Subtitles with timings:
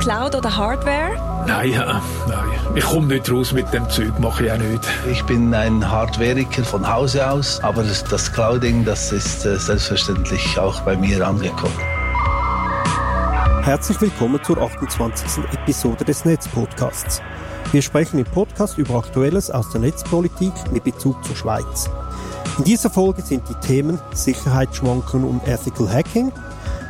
[0.00, 1.44] Cloud oder Hardware?
[1.46, 2.48] Nein, äh, nein.
[2.74, 4.82] Ich komme nicht raus mit dem Zeug, mache ich auch nicht.
[5.10, 10.58] Ich bin ein Hardwareiker von Hause aus, aber das, das Clouding, das ist äh, selbstverständlich
[10.58, 11.78] auch bei mir angekommen.
[13.62, 15.44] Herzlich willkommen zur 28.
[15.52, 17.22] Episode des Netzpodcasts.
[17.70, 21.88] Wir sprechen im Podcast über Aktuelles aus der Netzpolitik mit Bezug zur Schweiz.
[22.58, 26.32] In dieser Folge sind die Themen Sicherheitsschwankungen und Ethical Hacking,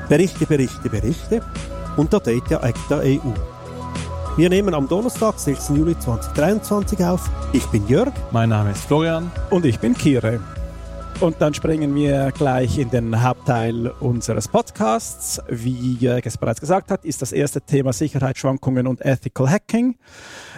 [0.09, 1.43] Berichte, Berichte, Berichte
[1.97, 3.33] und der Data Act der EU.
[4.37, 5.71] Wir nehmen am Donnerstag, 6.
[5.71, 7.31] Juli 2023 auf.
[7.53, 8.13] Ich bin Jörg.
[8.33, 9.31] Mein Name ist Florian.
[9.49, 10.41] Und ich bin Kire.
[11.19, 15.41] Und dann springen wir gleich in den Hauptteil unseres Podcasts.
[15.49, 19.97] Wie Jörg es bereits gesagt hat, ist das erste Thema Sicherheitsschwankungen und Ethical Hacking.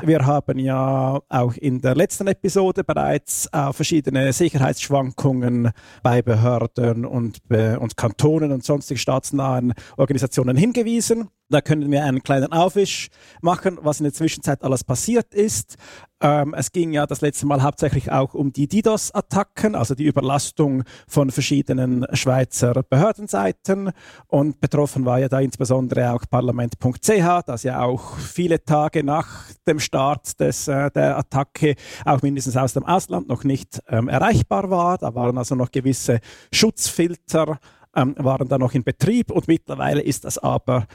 [0.02, 5.70] Wir haben ja auch in der letzten Episode bereits auf verschiedene Sicherheitsschwankungen
[6.02, 11.28] bei Behörden und, und Kantonen und sonstigen staatsnahen Organisationen hingewiesen.
[11.50, 13.08] Da können wir einen kleinen Aufwisch
[13.40, 15.76] machen, was in der Zwischenzeit alles passiert ist.
[16.20, 20.82] Ähm, es ging ja das letzte Mal hauptsächlich auch um die DDoS-Attacken, also die Überlastung
[21.06, 23.92] von verschiedenen Schweizer Behördenseiten.
[24.26, 29.78] Und betroffen war ja da insbesondere auch Parlament.ch, das ja auch viele Tage nach dem
[29.78, 34.98] Start des, äh, der Attacke auch mindestens aus dem Ausland noch nicht ähm, erreichbar war.
[34.98, 36.18] Da waren also noch gewisse
[36.52, 37.58] Schutzfilter
[37.96, 40.86] ähm, waren da noch in Betrieb und mittlerweile ist das aber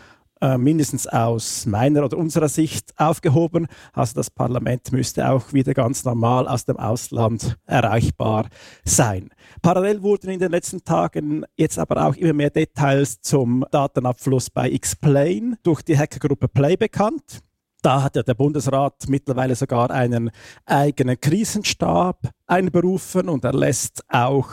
[0.43, 3.67] äh, mindestens aus meiner oder unserer Sicht aufgehoben.
[3.93, 8.49] Also das Parlament müsste auch wieder ganz normal aus dem Ausland erreichbar
[8.83, 9.29] sein.
[9.61, 14.69] Parallel wurden in den letzten Tagen jetzt aber auch immer mehr Details zum Datenabfluss bei
[14.69, 17.39] Explain durch die Hackergruppe Play bekannt.
[17.81, 20.29] Da hat ja der Bundesrat mittlerweile sogar einen
[20.65, 24.51] eigenen Krisenstab einberufen und er lässt auch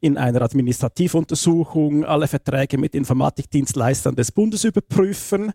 [0.00, 5.52] in einer Administrativuntersuchung alle Verträge mit Informatikdienstleistern des Bundes überprüfen.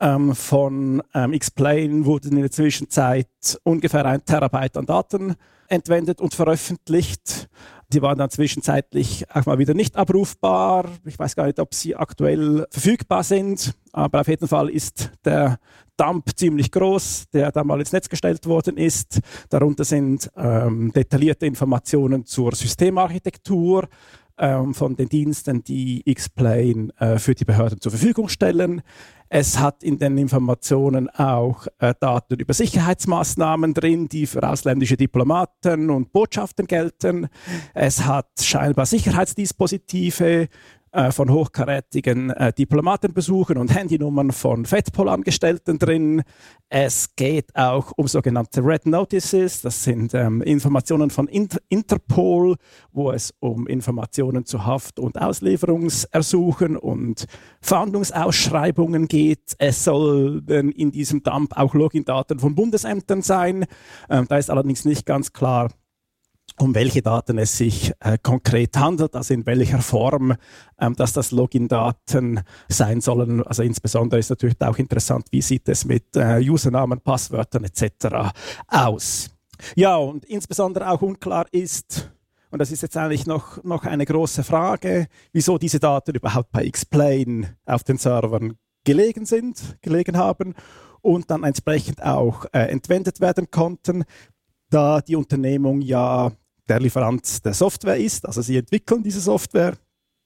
[0.00, 3.28] Ähm, von ähm, Explain wurden in der Zwischenzeit
[3.62, 5.34] ungefähr ein Terabyte an Daten
[5.68, 7.48] entwendet und veröffentlicht.
[7.92, 10.86] Die waren dann zwischenzeitlich auch mal wieder nicht abrufbar.
[11.04, 15.58] Ich weiß gar nicht, ob sie aktuell verfügbar sind, aber auf jeden Fall ist der
[15.96, 19.20] Dump ziemlich groß, der da mal ins Netz gestellt worden ist.
[19.48, 23.88] Darunter sind ähm, detaillierte Informationen zur Systemarchitektur,
[24.38, 28.82] ähm, von den Diensten, die X-Plane äh, für die Behörden zur Verfügung stellen.
[29.28, 35.90] Es hat in den Informationen auch äh, Daten über Sicherheitsmaßnahmen drin, die für ausländische Diplomaten
[35.90, 37.28] und Botschaften gelten.
[37.74, 40.48] Es hat scheinbar Sicherheitsdispositive
[40.96, 46.22] äh, von hochkarätigen äh, Diplomatenbesuchen und Handynummern von FEDPOL-Angestellten drin.
[46.70, 49.60] Es geht auch um sogenannte Red Notices.
[49.60, 52.56] Das sind ähm, Informationen von Inter Interpol,
[52.92, 57.26] wo es um Informationen zu Haft- und Auslieferungsersuchen und
[57.60, 59.54] Fahndungsausschreibungen geht.
[59.58, 63.66] Es sollen in diesem Dump auch Login-Daten von Bundesämtern sein.
[64.08, 65.68] Ähm, da ist allerdings nicht ganz klar,
[66.58, 70.34] um welche Daten es sich äh, konkret handelt, also in welcher Form,
[70.80, 73.42] ähm, dass das Login-Daten sein sollen.
[73.42, 78.32] Also insbesondere ist natürlich auch interessant, wie sieht es mit äh, Usernamen, Passwörtern etc.
[78.68, 79.30] aus.
[79.74, 82.10] Ja, und insbesondere auch unklar ist,
[82.50, 86.64] und das ist jetzt eigentlich noch, noch eine große Frage, wieso diese Daten überhaupt bei
[86.64, 90.54] Explain auf den Servern gelegen sind, gelegen haben
[91.02, 94.04] und dann entsprechend auch äh, entwendet werden konnten
[94.70, 96.32] da die Unternehmung ja
[96.68, 98.26] der Lieferant der Software ist.
[98.26, 99.74] Also sie entwickeln diese Software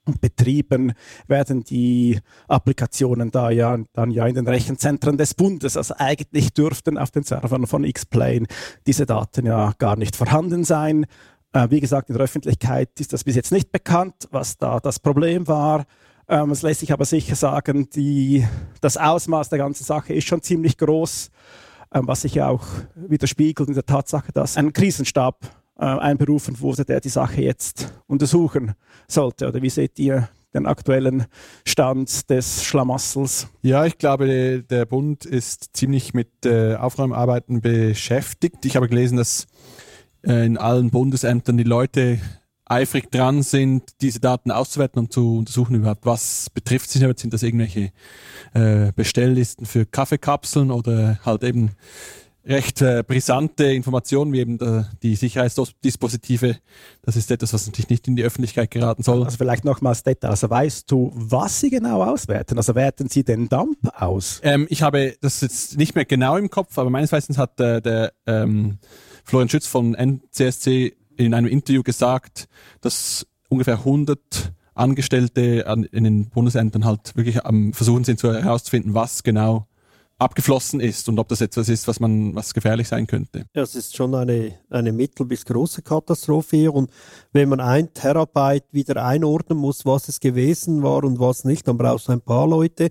[0.06, 0.92] und betrieben
[1.26, 2.18] werden die
[2.48, 5.76] Applikationen da ja dann ja in den Rechenzentren des Bundes.
[5.76, 8.46] Also eigentlich dürften auf den Servern von X-Plane
[8.86, 11.06] diese Daten ja gar nicht vorhanden sein.
[11.52, 14.98] Äh, wie gesagt, in der Öffentlichkeit ist das bis jetzt nicht bekannt, was da das
[14.98, 15.84] Problem war.
[16.28, 18.46] Ähm, es lässt sich aber sicher sagen, die,
[18.80, 21.30] das Ausmaß der ganzen Sache ist schon ziemlich groß,
[21.92, 22.64] ähm, was sich ja auch
[22.94, 25.40] widerspiegelt in der Tatsache, dass ein Krisenstab
[25.84, 28.74] einberufen wurde, der die Sache jetzt untersuchen
[29.08, 29.48] sollte.
[29.48, 31.26] Oder wie seht ihr den aktuellen
[31.64, 33.48] Stand des Schlamassels?
[33.62, 38.64] Ja, ich glaube, der Bund ist ziemlich mit äh, Aufräumarbeiten beschäftigt.
[38.64, 39.46] Ich habe gelesen, dass
[40.26, 42.18] äh, in allen Bundesämtern die Leute
[42.70, 47.42] eifrig dran sind, diese Daten auszuwerten und zu untersuchen überhaupt, was betrifft sich Sind das
[47.42, 47.90] irgendwelche
[48.54, 51.70] äh, Bestelllisten für Kaffeekapseln oder halt eben
[52.44, 56.56] recht äh, brisante Informationen, wie eben der, die Sicherheitsdispositive.
[57.02, 59.24] Das ist etwas, was natürlich nicht in die Öffentlichkeit geraten soll.
[59.24, 60.30] Also vielleicht nochmals Detail.
[60.30, 62.56] Also weißt du, was Sie genau auswerten?
[62.56, 64.40] Also werten Sie den Dump aus?
[64.42, 67.82] Ähm, ich habe das jetzt nicht mehr genau im Kopf, aber meines Wissens hat äh,
[67.82, 68.78] der ähm,
[69.24, 72.48] Florian Schütz von NCSC in einem Interview gesagt,
[72.80, 78.94] dass ungefähr 100 Angestellte an, in den Bundesämtern halt wirklich am Versuchen sind, zu herauszufinden,
[78.94, 79.66] was genau
[80.20, 83.46] abgeflossen ist und ob das etwas ist, was man, was gefährlich sein könnte.
[83.54, 86.90] Ja, es ist schon eine, eine mittel- bis große Katastrophe hier und
[87.32, 91.78] wenn man ein Terabyte wieder einordnen muss, was es gewesen war und was nicht, dann
[91.78, 92.90] brauchst du ein paar Leute.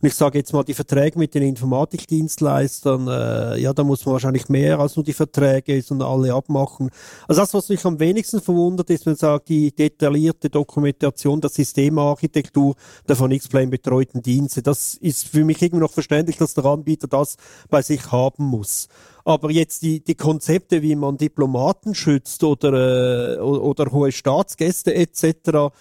[0.00, 4.12] Und ich sage jetzt mal, die Verträge mit den Informatikdienstleistern, äh, ja, da muss man
[4.12, 6.90] wahrscheinlich mehr als nur die Verträge und alle abmachen.
[7.26, 11.48] Also das, was mich am wenigsten verwundert, ist, wenn man sagt, die detaillierte Dokumentation der
[11.48, 12.74] Systemarchitektur
[13.08, 17.08] der von X-Plane betreuten Dienste, das ist für mich irgendwie noch verständlich, dass der Anbieter
[17.08, 17.36] das
[17.68, 18.88] bei sich haben muss.
[19.24, 25.72] Aber jetzt die, die Konzepte, wie man Diplomaten schützt oder, äh, oder hohe Staatsgäste etc.,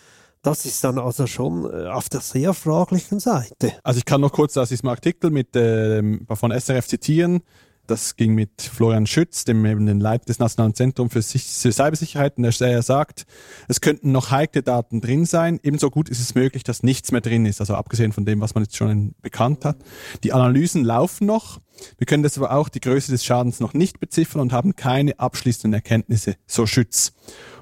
[0.42, 3.74] das ist dann also schon äh, auf der sehr fraglichen Seite.
[3.84, 6.04] Also ich kann noch kurz aus diesem Artikel mit, äh,
[6.36, 7.42] von SRF zitieren.
[7.88, 12.44] Das ging mit Florian Schütz, dem eben den Leiter des Nationalen Zentrums für, Cybersicherheit, und
[12.44, 13.26] er sagt,
[13.68, 15.60] es könnten noch heikle Daten drin sein.
[15.62, 18.56] Ebenso gut ist es möglich, dass nichts mehr drin ist, also abgesehen von dem, was
[18.56, 19.78] man jetzt schon bekannt hat.
[20.24, 21.60] Die Analysen laufen noch.
[21.98, 25.74] Wir können deshalb auch die Größe des Schadens noch nicht beziffern und haben keine abschließenden
[25.74, 27.14] Erkenntnisse, so Schütz.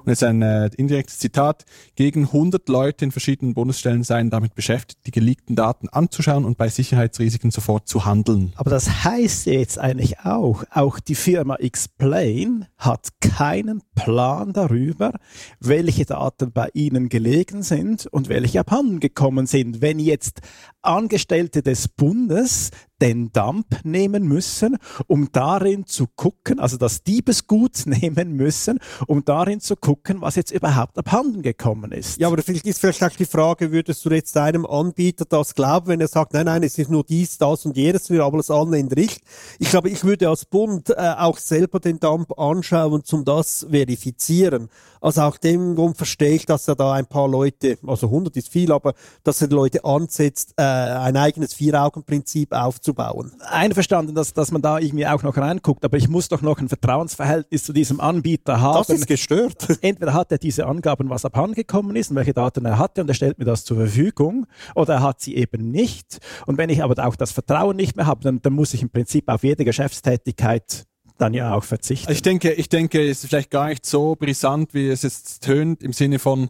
[0.04, 1.64] Und jetzt ein äh, indirektes Zitat.
[1.96, 6.68] Gegen 100 Leute in verschiedenen Bundesstellen seien damit beschäftigt, die geleakten Daten anzuschauen und bei
[6.68, 8.52] Sicherheitsrisiken sofort zu handeln.
[8.58, 15.14] Aber das heißt jetzt eigentlich auch, auch die Firma Explain hat keinen Plan darüber,
[15.62, 19.82] welche Daten bei ihnen gelegen sind und welche abhanden gekommen sind.
[19.82, 20.42] Wenn jetzt
[20.82, 22.72] Angestellte des Bundes
[23.02, 29.60] den Dump nehmen müssen, um darin zu gucken, also das Diebesgut nehmen müssen, um darin
[29.60, 32.20] zu gucken, was jetzt überhaupt abhanden gekommen ist.
[32.20, 35.88] Ja, aber vielleicht ist vielleicht auch die Frage, würdest du jetzt einem Anbieter das glauben,
[35.88, 38.50] wenn er sagt, nein, nein, es ist nur dies, das und jedes, wir aber das
[38.50, 39.22] annehmend Richt.
[39.60, 44.70] Ich glaube, ich würde als Bund äh, auch selber den Dump anschauen, zum das verifizieren.
[45.02, 48.50] Also auch dem Grund verstehe ich, dass er da ein paar Leute, also 100 ist
[48.50, 48.94] viel, aber
[49.24, 53.32] dass er Leute ansetzt, äh, ein eigenes Vier-Augen-Prinzip aufzubauen.
[53.40, 56.68] Einverstanden, dass, dass man da irgendwie auch noch reinguckt, aber ich muss doch noch ein
[56.68, 58.78] Vertrauensverhältnis zu diesem Anbieter haben.
[58.78, 59.68] Das ist gestört.
[59.82, 63.14] Entweder hat er diese Angaben, was abhandengekommen ist und welche Daten er hatte und er
[63.14, 64.46] stellt mir das zur Verfügung
[64.76, 66.20] oder er hat sie eben nicht.
[66.46, 68.90] Und wenn ich aber auch das Vertrauen nicht mehr habe, dann, dann muss ich im
[68.90, 70.86] Prinzip auf jede Geschäftstätigkeit
[71.18, 72.12] dann ja auch verzichten.
[72.12, 75.84] Ich denke, ich denke, es ist vielleicht gar nicht so brisant, wie es jetzt tönt,
[75.84, 76.50] im Sinne von,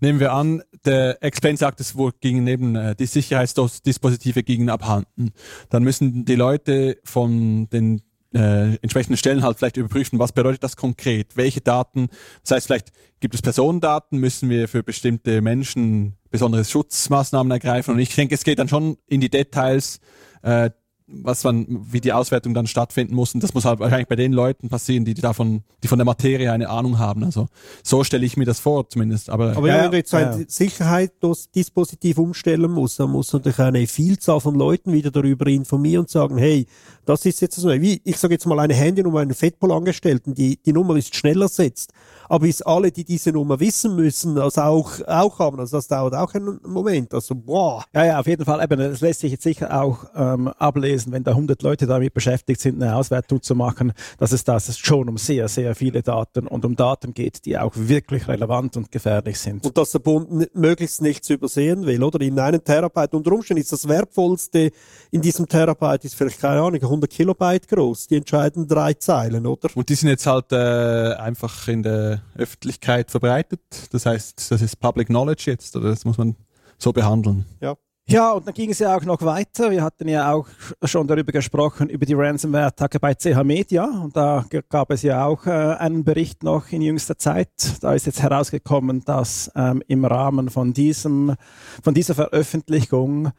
[0.00, 5.32] nehmen wir an, der Explain sagt, es gingen neben äh, die Sicherheitsdispositive gingen abhanden.
[5.68, 8.02] Dann müssen die Leute von den
[8.34, 12.08] äh, entsprechenden Stellen halt vielleicht überprüfen, was bedeutet das konkret, welche Daten,
[12.42, 18.00] das heißt vielleicht gibt es Personendaten, müssen wir für bestimmte Menschen besondere Schutzmaßnahmen ergreifen und
[18.00, 20.00] ich denke, es geht dann schon in die Details,
[20.42, 20.70] äh,
[21.12, 23.34] was man, wie die Auswertung dann stattfinden muss.
[23.34, 26.04] Und das muss halt wahrscheinlich bei den Leuten passieren, die, die davon, die von der
[26.04, 27.24] Materie eine Ahnung haben.
[27.24, 27.48] Also
[27.82, 29.30] so stelle ich mir das vor, zumindest.
[29.30, 30.44] Aber, Aber ja, wenn du jetzt ein ja.
[30.46, 36.38] Sicherheitsdispositiv umstellen musst, dann muss natürlich eine Vielzahl von Leuten wieder darüber informieren und sagen,
[36.38, 36.66] hey,
[37.10, 40.72] das ist jetzt so, wie, ich sage jetzt mal eine Handynummer einen Fettpol-Angestellten, die, die
[40.72, 41.92] Nummer ist schneller setzt.
[42.28, 45.58] Aber bis alle, die diese Nummer wissen müssen, das auch, auch haben.
[45.58, 47.12] Also das dauert auch einen Moment.
[47.12, 47.84] Also, boah.
[47.92, 48.62] Ja, ja, auf jeden Fall.
[48.62, 52.60] Eben, das lässt sich jetzt sicher auch ähm, ablesen, wenn da 100 Leute damit beschäftigt
[52.60, 56.64] sind, eine Auswertung zu machen, dass es das schon um sehr, sehr viele Daten und
[56.64, 59.64] um Daten geht, die auch wirklich relevant und gefährlich sind.
[59.64, 62.20] Und dass der Bund möglichst nichts übersehen will, oder?
[62.20, 64.70] In einem Terabyte unter Umständen ist das wertvollste
[65.10, 68.06] in diesem Terabyte ist vielleicht, keine Ahnung, 100 Kilobyte groß.
[68.08, 69.68] Die entscheiden drei Zeilen, oder?
[69.74, 73.60] Und die sind jetzt halt äh, einfach in der Öffentlichkeit verbreitet.
[73.90, 76.36] Das heißt, das ist Public Knowledge jetzt, oder das muss man
[76.78, 77.46] so behandeln.
[77.60, 77.76] Ja.
[78.10, 79.70] Ja, und dann ging es ja auch noch weiter.
[79.70, 80.48] Wir hatten ja auch
[80.82, 83.84] schon darüber gesprochen, über die Ransomware-Attacke bei CH Media.
[83.84, 87.52] Und da gab es ja auch äh, einen Bericht noch in jüngster Zeit.
[87.80, 91.36] Da ist jetzt herausgekommen, dass ähm, im Rahmen von, diesem,
[91.84, 93.30] von dieser Veröffentlichung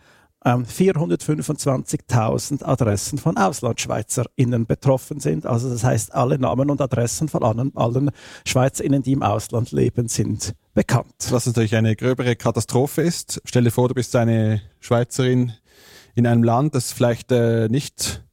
[0.44, 5.46] 425.000 ähm, Adressen von AuslandschweizerInnen betroffen sind.
[5.46, 8.10] Also das heißt, alle Namen und Adressen von allen, allen
[8.46, 11.14] SchweizerInnen, die im Ausland leben, sind bekannt.
[11.30, 13.42] Was natürlich eine gröbere Katastrophe ist.
[13.46, 15.54] Stell dir vor, du bist eine Schweizerin
[16.16, 18.24] in einem Land, das vielleicht äh, nicht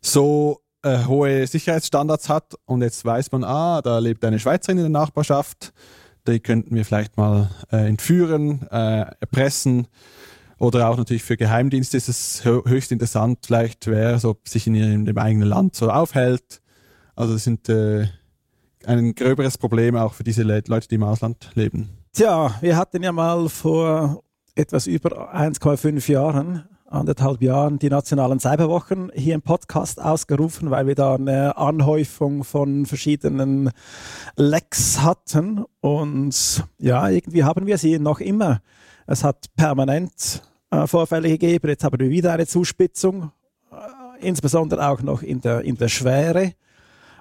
[0.00, 4.84] so äh, hohe Sicherheitsstandards hat und jetzt weiß man, ah, da lebt eine Schweizerin in
[4.84, 5.72] der Nachbarschaft,
[6.26, 9.88] die könnten wir vielleicht mal äh, entführen, äh, erpressen
[10.58, 15.04] oder auch natürlich für Geheimdienste ist es höchst interessant, vielleicht wer so sich in ihrem
[15.04, 16.60] dem eigenen Land so aufhält.
[17.14, 18.06] Also das sind äh,
[18.84, 21.88] ein gröberes Problem auch für diese Leute, die im Ausland leben.
[22.12, 24.22] Tja, wir hatten ja mal vor
[24.54, 30.94] etwas über 1,5 Jahren anderthalb Jahren die nationalen Cyberwochen hier im Podcast ausgerufen, weil wir
[30.94, 33.70] da eine Anhäufung von verschiedenen
[34.36, 35.64] Lecks hatten.
[35.80, 38.60] Und ja, irgendwie haben wir sie noch immer.
[39.10, 41.70] Es hat permanent äh, Vorfälle gegeben.
[41.70, 43.32] Jetzt haben wir wieder eine Zuspitzung,
[43.72, 46.52] äh, insbesondere auch noch in der, in der Schwere.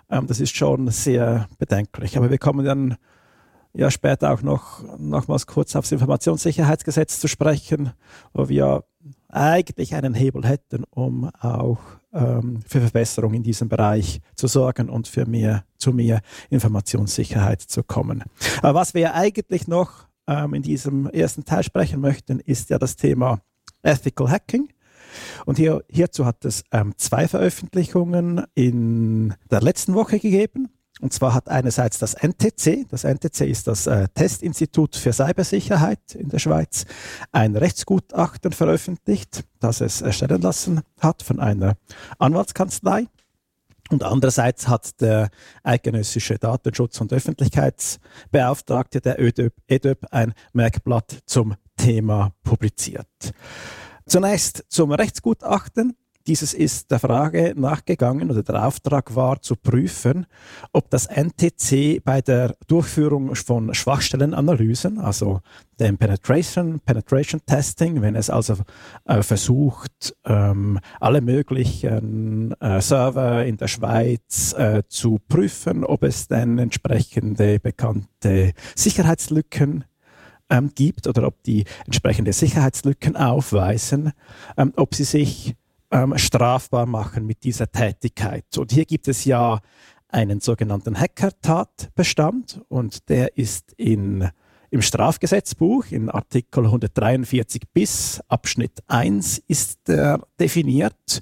[0.09, 2.17] Ähm, das ist schon sehr bedenklich.
[2.17, 2.97] Aber wir kommen dann
[3.73, 7.93] ja später auch noch nochmals kurz aufs Informationssicherheitsgesetz zu sprechen,
[8.33, 8.83] wo wir
[9.29, 11.79] eigentlich einen Hebel hätten, um auch
[12.11, 17.81] ähm, für Verbesserung in diesem Bereich zu sorgen und für mehr, zu mehr Informationssicherheit zu
[17.81, 18.25] kommen.
[18.61, 22.95] Aber was wir eigentlich noch ähm, in diesem ersten Teil sprechen möchten, ist ja das
[22.95, 23.41] Thema
[23.81, 24.69] Ethical Hacking.
[25.45, 30.69] Und hier, hierzu hat es ähm, zwei Veröffentlichungen in der letzten Woche gegeben.
[30.99, 36.29] Und zwar hat einerseits das NTC, das NTC ist das äh, Testinstitut für Cybersicherheit in
[36.29, 36.85] der Schweiz,
[37.31, 41.75] ein Rechtsgutachten veröffentlicht, das es erstellen lassen hat von einer
[42.17, 43.05] Anwaltskanzlei.
[43.89, 45.29] Und andererseits hat der
[45.63, 53.07] eidgenössische Datenschutz- und Öffentlichkeitsbeauftragte der ÖDÖP, EDÖP ein Merkblatt zum Thema publiziert.
[54.05, 55.95] Zunächst zum Rechtsgutachten.
[56.27, 60.25] Dieses ist der Frage nachgegangen oder der Auftrag war zu prüfen,
[60.73, 65.39] ob das NTC bei der Durchführung von Schwachstellenanalysen, also
[65.79, 68.57] dem Penetration, Penetration Testing, wenn es also
[69.05, 76.27] äh, versucht, ähm, alle möglichen äh, Server in der Schweiz äh, zu prüfen, ob es
[76.27, 79.85] denn entsprechende bekannte Sicherheitslücken
[80.49, 84.11] ähm, gibt oder ob die entsprechende Sicherheitslücken aufweisen,
[84.57, 85.55] ähm, ob sie sich
[85.91, 88.57] ähm, strafbar machen mit dieser Tätigkeit.
[88.57, 89.59] Und hier gibt es ja
[90.09, 94.29] einen sogenannten Hacker-Tatbestand und der ist in,
[94.69, 101.19] im Strafgesetzbuch in Artikel 143 bis Abschnitt 1 ist der definiert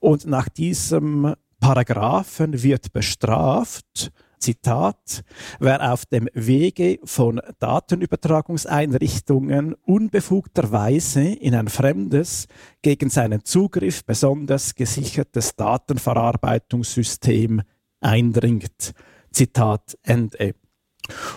[0.00, 4.10] und nach diesem Paragraphen wird bestraft,
[4.44, 5.24] Zitat,
[5.58, 12.46] wer auf dem Wege von Datenübertragungseinrichtungen unbefugterweise in ein fremdes,
[12.82, 17.62] gegen seinen Zugriff besonders gesichertes Datenverarbeitungssystem
[18.02, 18.92] eindringt.
[19.32, 20.54] Zitat Ende.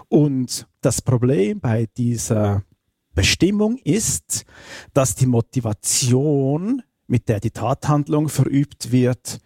[0.10, 2.64] Und das Problem bei dieser
[3.16, 4.44] Bestimmung ist,
[4.94, 9.40] dass die Motivation, mit der die Tathandlung verübt wird,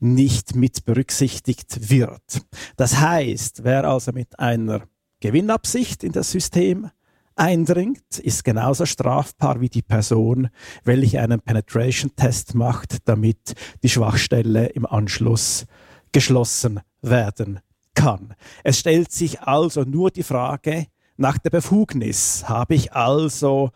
[0.00, 2.42] nicht mit berücksichtigt wird.
[2.76, 4.82] Das heißt, wer also mit einer
[5.20, 6.90] Gewinnabsicht in das System
[7.36, 10.48] eindringt, ist genauso strafbar wie die Person,
[10.84, 15.66] welche einen Penetration-Test macht, damit die Schwachstelle im Anschluss
[16.12, 17.60] geschlossen werden
[17.94, 18.34] kann.
[18.64, 22.48] Es stellt sich also nur die Frage nach der Befugnis.
[22.48, 23.70] Habe ich also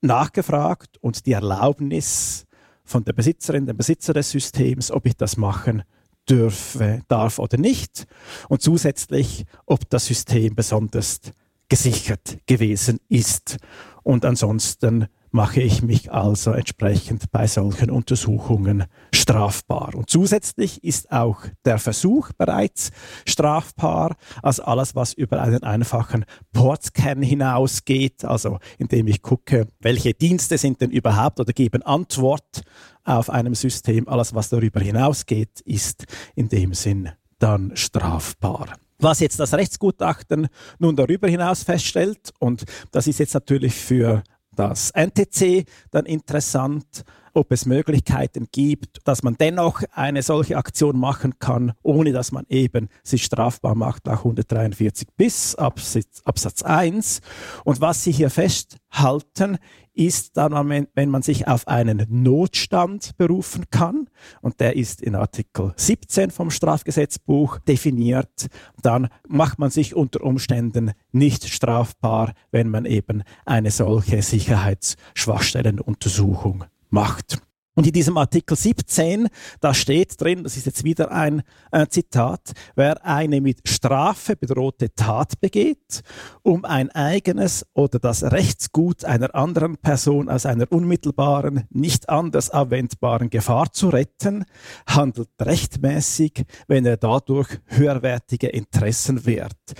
[0.00, 2.45] nachgefragt und die Erlaubnis
[2.86, 5.82] von der Besitzerin, dem Besitzer des Systems, ob ich das machen
[6.28, 8.06] dürfe, darf oder nicht.
[8.48, 11.20] Und zusätzlich, ob das System besonders
[11.68, 13.58] gesichert gewesen ist.
[14.02, 19.94] Und ansonsten mache ich mich also entsprechend bei solchen Untersuchungen strafbar.
[19.94, 22.90] Und zusätzlich ist auch der Versuch bereits
[23.26, 30.58] strafbar, also alles, was über einen einfachen Portscan hinausgeht, also indem ich gucke, welche Dienste
[30.58, 32.62] sind denn überhaupt oder geben Antwort
[33.04, 36.04] auf einem System, alles, was darüber hinausgeht, ist
[36.34, 38.76] in dem Sinn dann strafbar.
[38.98, 44.22] Was jetzt das Rechtsgutachten nun darüber hinaus feststellt, und das ist jetzt natürlich für
[44.58, 44.90] das.
[44.94, 47.04] NTC dann interessant,
[47.36, 52.46] ob es Möglichkeiten gibt, dass man dennoch eine solche Aktion machen kann, ohne dass man
[52.48, 57.20] eben sich strafbar macht nach 143 bis Absatz, Absatz 1.
[57.64, 59.58] Und was Sie hier festhalten,
[59.92, 64.08] ist dann, wenn man sich auf einen Notstand berufen kann,
[64.42, 68.48] und der ist in Artikel 17 vom Strafgesetzbuch definiert,
[68.82, 76.66] dann macht man sich unter Umständen nicht strafbar, wenn man eben eine solche Sicherheitsschwachstellenuntersuchung
[76.96, 77.38] macht.
[77.74, 79.28] Und in diesem Artikel 17,
[79.60, 84.94] da steht drin, das ist jetzt wieder ein äh, Zitat, wer eine mit Strafe bedrohte
[84.94, 86.00] Tat begeht,
[86.42, 93.28] um ein eigenes oder das Rechtsgut einer anderen Person aus einer unmittelbaren, nicht anders abwendbaren
[93.28, 94.46] Gefahr zu retten,
[94.86, 99.74] handelt rechtmäßig, wenn er dadurch höherwertige Interessen wehrt.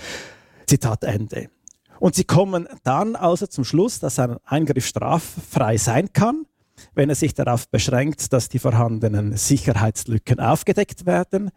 [0.67, 1.49] Zitat Ende.
[1.99, 6.45] Und sie kommen dann also zum Schluss, dass ein Eingriff straffrei sein kann,
[6.93, 11.51] wenn er sich darauf beschränkt, dass die vorhandenen Sicherheitslücken aufgedeckt werden,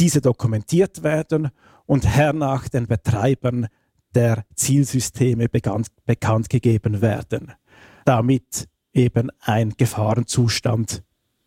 [0.00, 1.50] diese dokumentiert werden
[1.86, 3.68] und hernach den Betreibern
[4.14, 7.52] der Zielsysteme bekannt, bekannt gegeben werden.
[8.04, 11.02] Damit eben ein Gefahrenzustand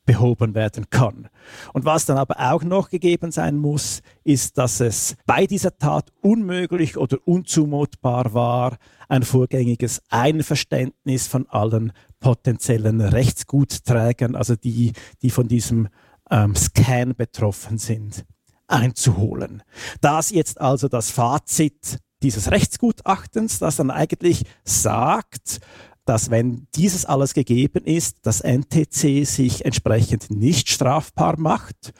[0.07, 1.27] behoben werden kann.
[1.73, 6.11] Und was dann aber auch noch gegeben sein muss, ist, dass es bei dieser Tat
[6.21, 8.77] unmöglich oder unzumutbar war,
[9.09, 15.89] ein vorgängiges Einverständnis von allen potenziellen Rechtsgutträgern, also die, die von diesem
[16.29, 18.25] ähm, Scan betroffen sind,
[18.67, 19.63] einzuholen.
[20.01, 25.59] Das jetzt also das Fazit dieses Rechtsgutachtens, das dann eigentlich sagt,
[26.05, 31.93] dass wenn dieses alles gegeben ist, das NTC sich entsprechend nicht strafbar macht.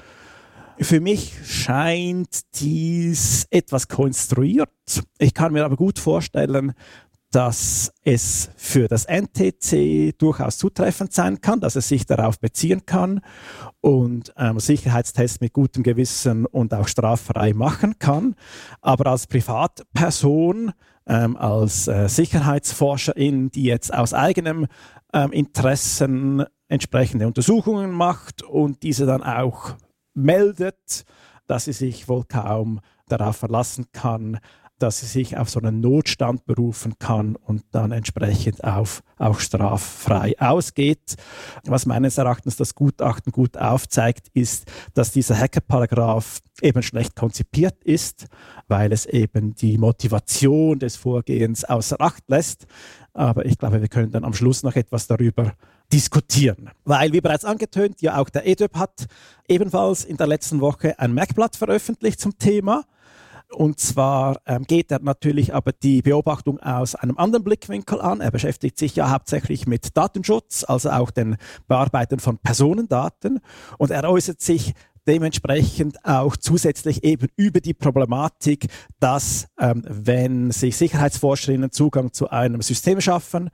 [0.80, 4.70] Für mich scheint dies etwas konstruiert.
[5.18, 6.74] Ich kann mir aber gut vorstellen,
[7.32, 13.22] dass es für das NTC durchaus zutreffend sein kann, dass es sich darauf beziehen kann
[13.82, 18.36] und ähm, Sicherheitstests mit gutem Gewissen und auch straffrei machen kann.
[18.82, 20.72] Aber als Privatperson
[21.08, 24.68] ähm, als äh, Sicherheitsforscherin, die jetzt aus eigenem
[25.14, 29.76] ähm, Interessen entsprechende Untersuchungen macht und diese dann auch
[30.14, 31.06] meldet,
[31.48, 34.40] dass sie sich wohl kaum darauf verlassen kann,
[34.80, 40.36] dass sie sich auf so einen Notstand berufen kann und dann entsprechend auf, auch straffrei
[40.40, 41.16] ausgeht.
[41.66, 48.28] Was meines Erachtens das Gutachten gut aufzeigt, ist, dass dieser Hackerparagraph eben schlecht konzipiert ist,
[48.68, 52.66] weil es eben die Motivation des Vorgehens außer Acht lässt.
[53.14, 55.54] Aber ich glaube, wir können dann am Schluss noch etwas darüber
[55.92, 56.70] diskutieren.
[56.84, 59.08] Weil, wie bereits angetönt, ja auch der EDÖP hat
[59.48, 62.84] ebenfalls in der letzten Woche ein Merkblatt veröffentlicht zum Thema.
[63.52, 68.22] Und zwar ähm, geht er natürlich aber die Beobachtung aus einem anderen Blickwinkel an.
[68.22, 71.38] Er beschäftigt sich ja hauptsächlich mit Datenschutz, also auch den
[71.68, 73.40] Bearbeiten von Personendaten.
[73.78, 74.74] Und er äußert sich
[75.08, 78.68] dementsprechend auch zusätzlich eben über die Problematik,
[79.00, 83.50] dass ähm, wenn sich Sicherheitsforscherinnen Zugang zu einem System schaffen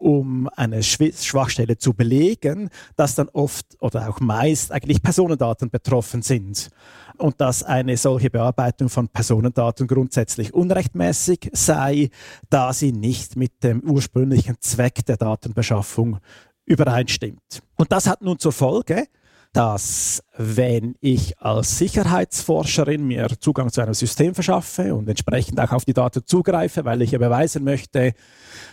[0.00, 6.70] um eine Schwachstelle zu belegen, dass dann oft oder auch meist eigentlich Personendaten betroffen sind
[7.18, 12.08] und dass eine solche Bearbeitung von Personendaten grundsätzlich unrechtmäßig sei,
[12.48, 16.18] da sie nicht mit dem ursprünglichen Zweck der Datenbeschaffung
[16.64, 17.62] übereinstimmt.
[17.76, 19.06] Und das hat nun zur Folge,
[19.52, 25.84] dass wenn ich als Sicherheitsforscherin mir Zugang zu einem System verschaffe und entsprechend auch auf
[25.84, 28.12] die Daten zugreife, weil ich ja beweisen möchte,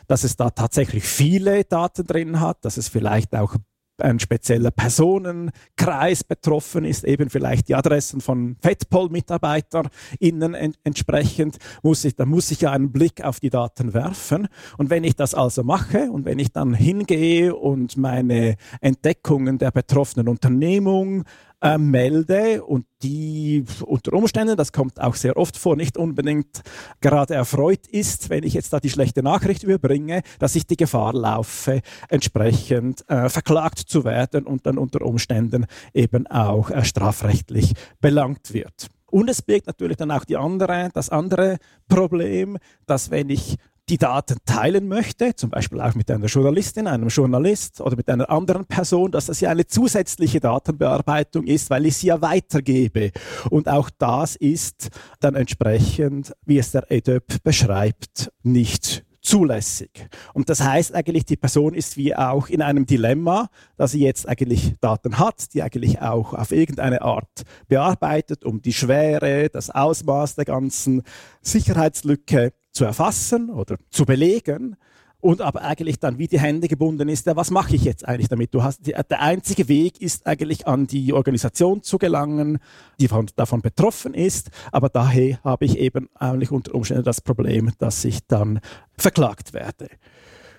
[0.07, 3.55] dass es da tatsächlich viele Daten drin hat, dass es vielleicht auch
[4.01, 12.15] ein spezieller Personenkreis betroffen ist, eben vielleicht die Adressen von FedPol-MitarbeiterInnen ent entsprechend, muss ich,
[12.15, 14.47] da muss ich ja einen Blick auf die Daten werfen.
[14.77, 19.71] Und wenn ich das also mache und wenn ich dann hingehe und meine Entdeckungen der
[19.71, 21.23] betroffenen Unternehmung
[21.61, 26.61] äh, melde und die unter Umständen, das kommt auch sehr oft vor, nicht unbedingt
[27.01, 31.13] gerade erfreut ist, wenn ich jetzt da die schlechte Nachricht überbringe, dass ich die Gefahr
[31.13, 38.53] laufe, entsprechend äh, verklagt zu werden und dann unter Umständen eben auch äh, strafrechtlich belangt
[38.53, 38.87] wird.
[39.09, 43.57] Und es birgt natürlich dann auch die andere, das andere Problem, dass wenn ich
[43.89, 48.29] die Daten teilen möchte, zum Beispiel auch mit einer Journalistin, einem Journalist oder mit einer
[48.29, 53.11] anderen Person, dass das ja eine zusätzliche Datenbearbeitung ist, weil ich sie ja weitergebe.
[53.49, 60.07] Und auch das ist dann entsprechend, wie es der EDÖP beschreibt, nicht zulässig.
[60.33, 64.27] Und das heißt eigentlich, die Person ist wie auch in einem Dilemma, dass sie jetzt
[64.27, 70.35] eigentlich Daten hat, die eigentlich auch auf irgendeine Art bearbeitet, um die Schwere, das Ausmaß
[70.35, 71.03] der ganzen
[71.41, 74.77] Sicherheitslücke zu erfassen oder zu belegen
[75.19, 78.29] und aber eigentlich dann wie die Hände gebunden ist, ja, was mache ich jetzt eigentlich
[78.29, 78.53] damit?
[78.53, 82.59] Du hast, der einzige Weg ist eigentlich an die Organisation zu gelangen,
[82.99, 87.71] die von, davon betroffen ist, aber daher habe ich eben eigentlich unter Umständen das Problem,
[87.79, 88.59] dass ich dann
[88.95, 89.89] verklagt werde.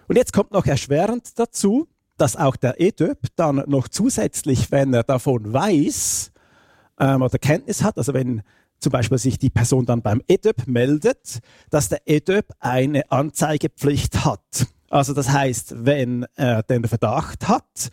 [0.09, 5.05] Und jetzt kommt noch erschwerend dazu, dass auch der EDÖP dann noch zusätzlich, wenn er
[5.05, 6.33] davon weiß
[6.99, 8.43] ähm, oder Kenntnis hat, also wenn
[8.81, 14.67] zum Beispiel sich die Person dann beim EDÖP meldet, dass der EDÖP eine Anzeigepflicht hat.
[14.91, 17.91] Also das heißt, wenn er den Verdacht hat,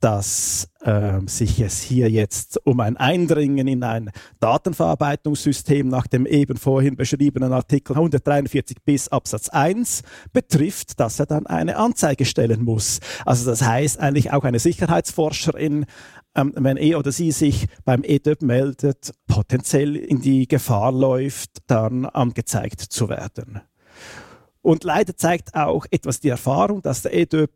[0.00, 6.56] dass äh, sich es hier jetzt um ein Eindringen in ein Datenverarbeitungssystem nach dem eben
[6.56, 13.00] vorhin beschriebenen Artikel 143 bis Absatz 1 betrifft, dass er dann eine Anzeige stellen muss.
[13.26, 15.84] Also das heißt eigentlich auch eine Sicherheitsforscherin
[16.38, 22.06] ähm, wenn er oder sie sich beim EDÖB meldet, potenziell in die Gefahr läuft, dann
[22.06, 23.60] angezeigt zu werden.
[24.62, 27.52] Und leider zeigt auch etwas die Erfahrung, dass der EDÖP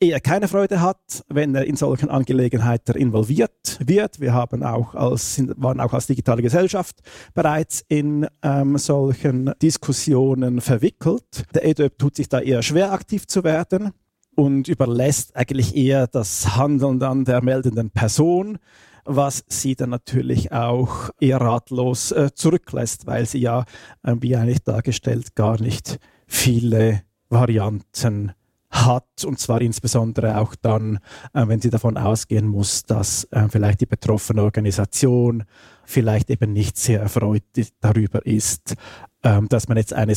[0.00, 4.20] eher keine Freude hat, wenn er in solchen Angelegenheiten involviert wird.
[4.20, 7.00] Wir haben auch als, waren auch als digitale Gesellschaft
[7.34, 11.44] bereits in ähm, solchen Diskussionen verwickelt.
[11.54, 13.92] Der EDÖP tut sich da eher schwer aktiv zu werden
[14.36, 18.58] und überlässt eigentlich eher das Handeln dann der meldenden Person,
[19.04, 23.64] was sie dann natürlich auch eher ratlos äh, zurücklässt, weil sie ja,
[24.02, 28.32] äh, wie eigentlich dargestellt, gar nicht viele Varianten
[28.70, 29.24] hat.
[29.24, 30.98] Und zwar insbesondere auch dann,
[31.32, 35.44] äh, wenn sie davon ausgehen muss, dass äh, vielleicht die betroffene Organisation
[35.84, 37.42] vielleicht eben nicht sehr erfreut
[37.80, 38.74] darüber ist,
[39.22, 40.14] äh, dass man jetzt eine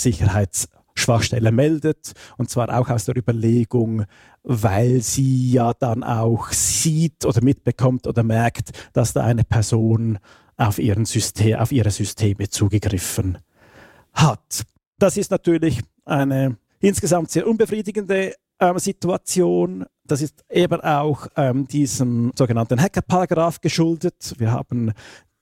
[0.98, 4.06] Sicherheitsschwachstelle meldet und zwar auch aus der Überlegung,
[4.44, 10.20] weil sie ja dann auch sieht oder mitbekommt oder merkt, dass da eine Person
[10.58, 13.38] auf, ihren System, auf ihre Systeme zugegriffen
[14.14, 14.64] hat.
[14.98, 19.86] Das ist natürlich eine insgesamt sehr unbefriedigende ähm, Situation.
[20.06, 24.34] Das ist eben auch ähm, diesem sogenannten Hacker-Paragraph geschuldet.
[24.38, 24.94] Wir haben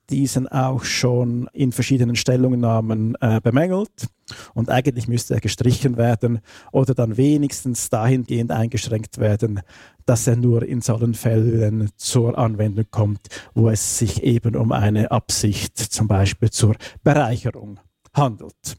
[0.09, 4.07] diesen auch schon in verschiedenen Stellungnahmen äh, bemängelt.
[4.53, 6.39] Und eigentlich müsste er gestrichen werden
[6.71, 9.61] oder dann wenigstens dahingehend eingeschränkt werden,
[10.05, 15.11] dass er nur in solchen Fällen zur Anwendung kommt, wo es sich eben um eine
[15.11, 17.79] Absicht zum Beispiel zur Bereicherung
[18.13, 18.77] handelt.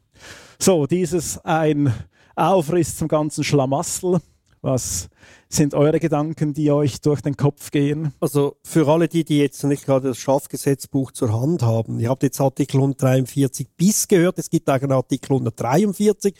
[0.59, 1.93] So, dieses ein
[2.35, 4.21] Aufriss zum ganzen Schlamassel.
[4.63, 5.09] Was
[5.49, 8.13] sind eure Gedanken, die euch durch den Kopf gehen?
[8.21, 12.23] Also für alle die, die jetzt nicht gerade das Strafgesetzbuch zur Hand haben, ihr habt
[12.23, 16.35] jetzt Artikel 143 bis gehört, es gibt auch einen Artikel 143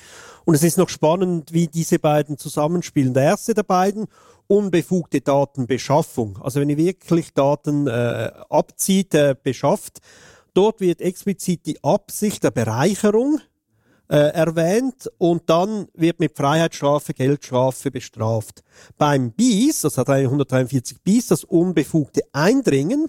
[0.45, 3.15] und es ist noch spannend, wie diese beiden zusammenspielen.
[3.15, 4.07] Der erste der beiden,
[4.49, 6.39] unbefugte Datenbeschaffung.
[6.41, 9.99] Also wenn ihr wirklich Daten äh, abzieht, äh, beschafft,
[10.55, 13.41] dort wird explizit die Absicht der Bereicherung
[14.09, 18.63] äh, erwähnt und dann wird mit Freiheitsstrafe, Geldstrafe bestraft.
[18.99, 23.09] Beim BIS, das hat 143 BIS, das unbefugte Eindringen,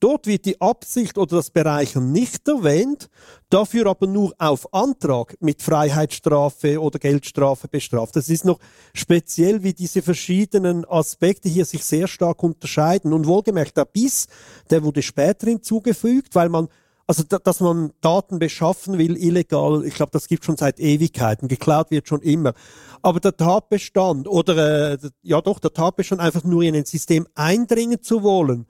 [0.00, 3.08] dort wird die Absicht oder das Bereichern nicht erwähnt,
[3.48, 8.16] dafür aber nur auf Antrag mit Freiheitsstrafe oder Geldstrafe bestraft.
[8.16, 8.58] Das ist noch
[8.92, 13.12] speziell, wie diese verschiedenen Aspekte hier sich sehr stark unterscheiden.
[13.12, 14.26] Und wohlgemerkt, der BIS,
[14.68, 16.68] der wurde später hinzugefügt, weil man
[17.06, 21.48] also, dass man Daten beschaffen will, illegal, ich glaube, das gibt schon seit Ewigkeiten.
[21.48, 22.54] Geklaut wird schon immer.
[23.02, 28.02] Aber der Tatbestand oder, äh, ja doch, der Tatbestand einfach nur in ein System eindringen
[28.02, 28.66] zu wollen,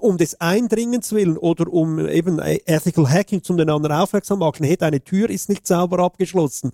[0.00, 4.76] um des Eindringens willen oder um eben Ethical Hacking zum den anderen aufmerksam machen, hey,
[4.76, 6.72] deine Tür ist nicht sauber abgeschlossen.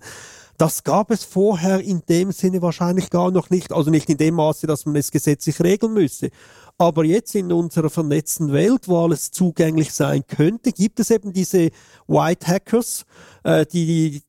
[0.63, 4.35] Das gab es vorher in dem Sinne wahrscheinlich gar noch nicht, also nicht in dem
[4.35, 6.29] Maße, dass man es gesetzlich regeln müsste.
[6.77, 11.69] Aber jetzt in unserer vernetzten Welt, wo alles zugänglich sein könnte, gibt es eben diese
[12.07, 13.03] White Hackers,
[13.43, 14.23] äh, die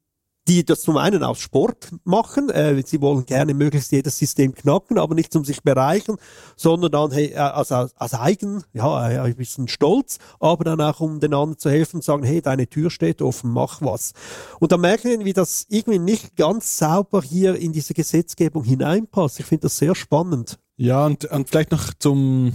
[0.47, 2.51] die das zum einen aus Sport machen.
[2.51, 6.17] Äh, sie wollen gerne möglichst jedes System knacken, aber nicht zum sich bereichern,
[6.57, 10.81] sondern dann hey, äh, als, als, als eigen, ja, äh, ein bisschen stolz, aber dann
[10.81, 14.13] auch um den anderen zu helfen und sagen, hey, deine Tür steht offen, mach was.
[14.61, 19.41] Und da merken wir, wie das irgendwie nicht ganz sauber hier in diese Gesetzgebung hineinpasst.
[19.41, 20.59] Ich finde das sehr spannend.
[20.77, 22.53] Ja, und, und vielleicht noch zum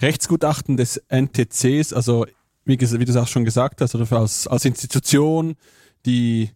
[0.00, 2.26] Rechtsgutachten des NTCs, also
[2.64, 5.54] wie, wie du es auch schon gesagt hast, oder als, als Institution,
[6.04, 6.50] die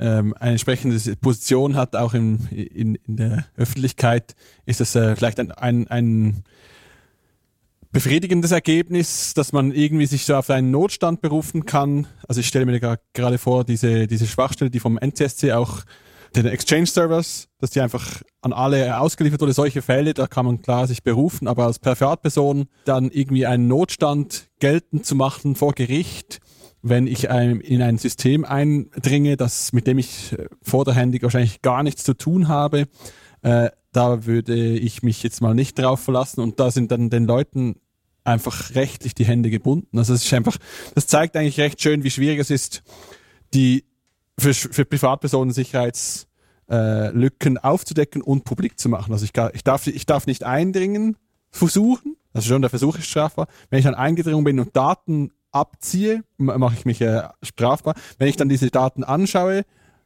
[0.00, 4.34] ähm, eine entsprechende Position hat, auch in, in, in der Öffentlichkeit,
[4.66, 6.42] ist das äh, vielleicht ein, ein, ein
[7.92, 12.06] befriedigendes Ergebnis, dass man irgendwie sich so auf einen Notstand berufen kann.
[12.26, 15.82] Also ich stelle mir gerade vor, diese, diese Schwachstelle, die vom NCSC auch
[16.36, 19.52] den Exchange-Servers, dass die einfach an alle ausgeliefert wurde.
[19.52, 24.48] Solche Fälle, da kann man klar sich berufen, aber als Privatperson dann irgendwie einen Notstand
[24.60, 26.40] geltend zu machen vor Gericht,
[26.82, 32.04] wenn ich in ein System eindringe, das, mit dem ich äh, vorderhändig wahrscheinlich gar nichts
[32.04, 32.86] zu tun habe,
[33.42, 37.26] äh, da würde ich mich jetzt mal nicht drauf verlassen und da sind dann den
[37.26, 37.76] Leuten
[38.24, 39.98] einfach rechtlich die Hände gebunden.
[39.98, 40.56] Also es ist einfach,
[40.94, 42.82] das zeigt eigentlich recht schön, wie schwierig es ist,
[43.52, 43.84] die
[44.38, 49.12] für, für Privatpersonen Sicherheitslücken äh, aufzudecken und publik zu machen.
[49.12, 51.16] Also ich, ich, darf, ich darf nicht eindringen,
[51.50, 53.48] versuchen, also schon der Versuch ist strafbar.
[53.70, 57.94] Wenn ich dann eingedrungen bin und Daten abziehe, mache ich mich äh, strafbar.
[58.18, 59.64] Wenn ich dann diese Daten anschaue,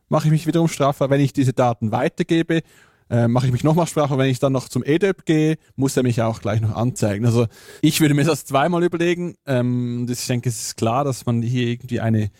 [0.08, 1.10] mache ich mich wiederum strafbar.
[1.10, 2.62] Wenn ich diese Daten weitergebe,
[3.10, 4.18] äh, mache ich mich nochmal strafbar.
[4.18, 7.26] Wenn ich dann noch zum EDEP gehe, muss er mich auch gleich noch anzeigen.
[7.26, 7.46] Also
[7.80, 9.34] ich würde mir das zweimal überlegen.
[9.46, 12.30] Ähm, ich denke, es ist klar, dass man hier irgendwie eine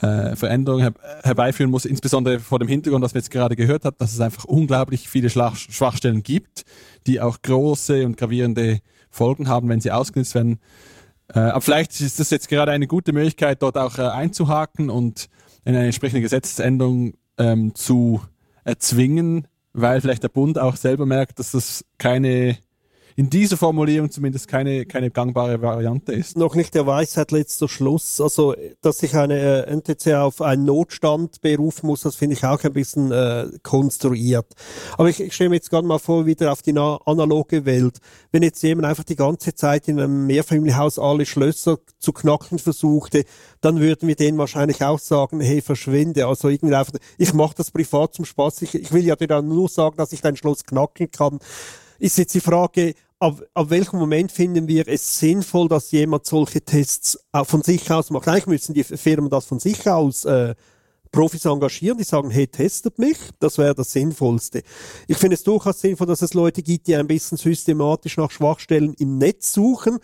[0.00, 3.96] äh, Veränderung her herbeiführen muss, insbesondere vor dem Hintergrund, was wir jetzt gerade gehört haben,
[3.98, 6.64] dass es einfach unglaublich viele Schwach Schwachstellen gibt,
[7.06, 10.60] die auch große und gravierende Folgen haben, wenn sie ausgenutzt werden.
[11.34, 15.28] Äh, aber vielleicht ist das jetzt gerade eine gute Möglichkeit, dort auch äh, einzuhaken und
[15.64, 18.20] eine entsprechende Gesetzesänderung ähm, zu
[18.64, 22.58] erzwingen, weil vielleicht der Bund auch selber merkt, dass das keine
[23.16, 26.36] in dieser Formulierung zumindest keine, keine gangbare Variante ist.
[26.36, 28.20] Noch nicht der Weisheit letzter Schluss.
[28.20, 32.62] Also, dass sich eine äh, NTC auf einen Notstand berufen muss, das finde ich auch
[32.64, 34.46] ein bisschen äh, konstruiert.
[34.96, 37.98] Aber ich, ich stelle mir jetzt gerade mal vor, wieder auf die analoge Welt.
[38.32, 43.24] Wenn jetzt jemand einfach die ganze Zeit in einem Mehrfamilienhaus alle Schlösser zu knacken versuchte,
[43.60, 46.26] dann würden wir denen wahrscheinlich auch sagen, hey, verschwinde.
[46.26, 48.62] Also irgendwie einfach, ich mache das privat zum Spaß.
[48.62, 51.38] Ich, ich will ja dir dann nur sagen, dass ich dein Schloss knacken kann
[52.00, 56.62] ist jetzt die Frage, ab, ab welchem Moment finden wir es sinnvoll, dass jemand solche
[56.62, 58.26] Tests von sich aus macht?
[58.26, 60.54] Eigentlich müssen die Firmen das von sich aus äh,
[61.12, 64.62] Profis engagieren, die sagen, hey, testet mich, das wäre das Sinnvollste.
[65.08, 68.94] Ich finde es durchaus sinnvoll, dass es Leute gibt, die ein bisschen systematisch nach Schwachstellen
[68.94, 69.98] im Netz suchen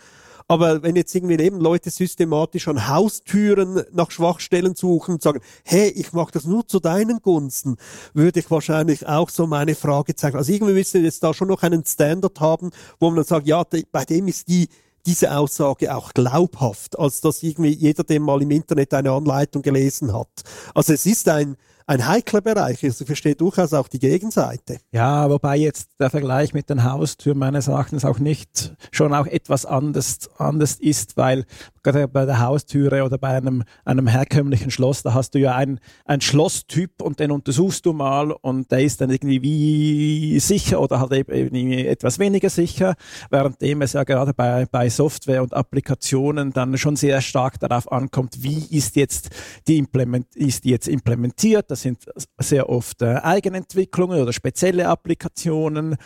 [0.49, 5.89] aber wenn jetzt irgendwie eben Leute systematisch an Haustüren nach Schwachstellen suchen und sagen, hey,
[5.89, 7.77] ich mache das nur zu deinen Gunsten,
[8.15, 10.37] würde ich wahrscheinlich auch so meine Frage zeigen.
[10.37, 13.47] Also irgendwie müssen wir jetzt da schon noch einen Standard haben, wo man dann sagt,
[13.47, 14.69] ja, bei dem ist die
[15.05, 20.13] diese Aussage auch glaubhaft, als dass irgendwie jeder, der mal im Internet eine Anleitung gelesen
[20.13, 20.29] hat.
[20.75, 23.01] Also es ist ein, ein heikler Bereich ist.
[23.01, 24.79] Ich verstehe durchaus auch die Gegenseite.
[24.91, 29.65] Ja, wobei jetzt der Vergleich mit den Haustüren meines Erachtens auch nicht schon auch etwas
[29.65, 31.45] anders, anders ist, weil
[31.85, 35.79] gerade bei der Haustüre oder bei einem, einem herkömmlichen Schloss, da hast du ja einen,
[36.05, 41.01] einen Schlosstyp und den untersuchst du mal und der ist dann irgendwie wie sicher oder
[41.01, 42.97] halt eben etwas weniger sicher,
[43.31, 48.43] währenddem es ja gerade bei, bei Software und Applikationen dann schon sehr stark darauf ankommt,
[48.43, 49.31] wie ist jetzt
[49.69, 51.71] die, Implement, ist die jetzt implementiert.
[51.77, 52.07] Das sind
[52.39, 55.97] sehr oft äh, Eigenentwicklungen oder spezielle Applikationen,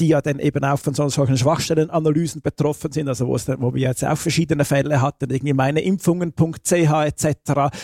[0.00, 3.82] die ja dann eben auch von solchen Schwachstellenanalysen betroffen sind, also wo, es, wo wir
[3.82, 7.34] jetzt auch verschiedene Fälle hatten, irgendwie meineimpfungen.ch etc.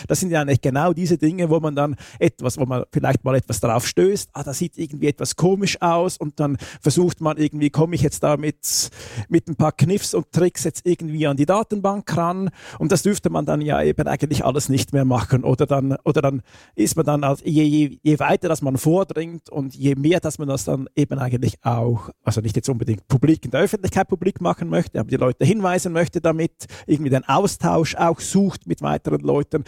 [0.08, 3.34] Das sind ja nicht genau diese Dinge, wo man dann etwas, wo man vielleicht mal
[3.34, 7.68] etwas drauf stößt, ah, das sieht irgendwie etwas komisch aus und dann versucht man irgendwie,
[7.68, 8.88] komme ich jetzt da mit,
[9.28, 12.48] mit ein paar Kniffs und Tricks jetzt irgendwie an die Datenbank ran?
[12.78, 15.44] Und das dürfte man dann ja eben eigentlich alles nicht mehr machen.
[15.44, 16.40] Oder dann, oder dann
[16.74, 20.48] ist man dann, je, je, je weiter dass man vordringt und je mehr, dass man
[20.48, 24.68] das dann eben eigentlich auch, also nicht jetzt unbedingt publik in der Öffentlichkeit publik machen
[24.68, 29.64] möchte, aber die Leute hinweisen möchte damit, irgendwie den Austausch auch sucht mit weiteren Leuten,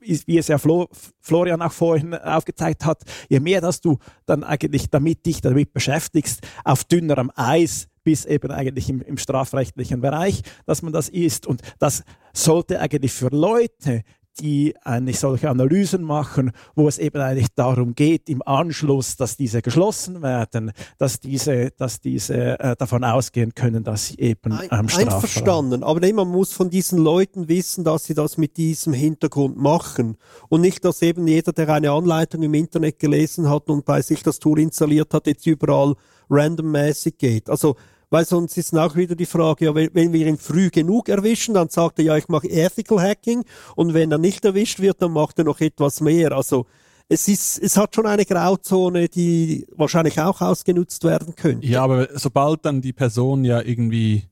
[0.00, 0.88] wie es ja Flo,
[1.20, 6.40] Florian auch vorhin aufgezeigt hat, je mehr, dass du dann eigentlich damit dich damit beschäftigst,
[6.64, 11.46] auf dünnerem Eis bis eben eigentlich im, im strafrechtlichen Bereich, dass man das ist.
[11.46, 14.02] Und das sollte eigentlich für Leute,
[14.40, 19.62] die eigentlich solche Analysen machen, wo es eben eigentlich darum geht, im Anschluss, dass diese
[19.62, 25.14] geschlossen werden, dass diese, dass diese äh, davon ausgehen können, dass sie eben ähm, strafbar
[25.14, 30.16] Einverstanden, aber man muss von diesen Leuten wissen, dass sie das mit diesem Hintergrund machen.
[30.48, 34.22] Und nicht, dass eben jeder, der eine Anleitung im Internet gelesen hat und bei sich
[34.22, 35.94] das Tool installiert hat, jetzt überall
[36.30, 37.50] randommäßig geht.
[37.50, 37.76] Also
[38.12, 41.70] weil sonst ist auch wieder die Frage, ja, wenn wir ihn früh genug erwischen, dann
[41.70, 43.42] sagt er, ja, ich mache Ethical Hacking
[43.74, 46.32] und wenn er nicht erwischt wird, dann macht er noch etwas mehr.
[46.32, 46.66] Also
[47.08, 51.66] es ist, es hat schon eine Grauzone, die wahrscheinlich auch ausgenutzt werden könnte.
[51.66, 54.24] Ja, aber sobald dann die Person ja irgendwie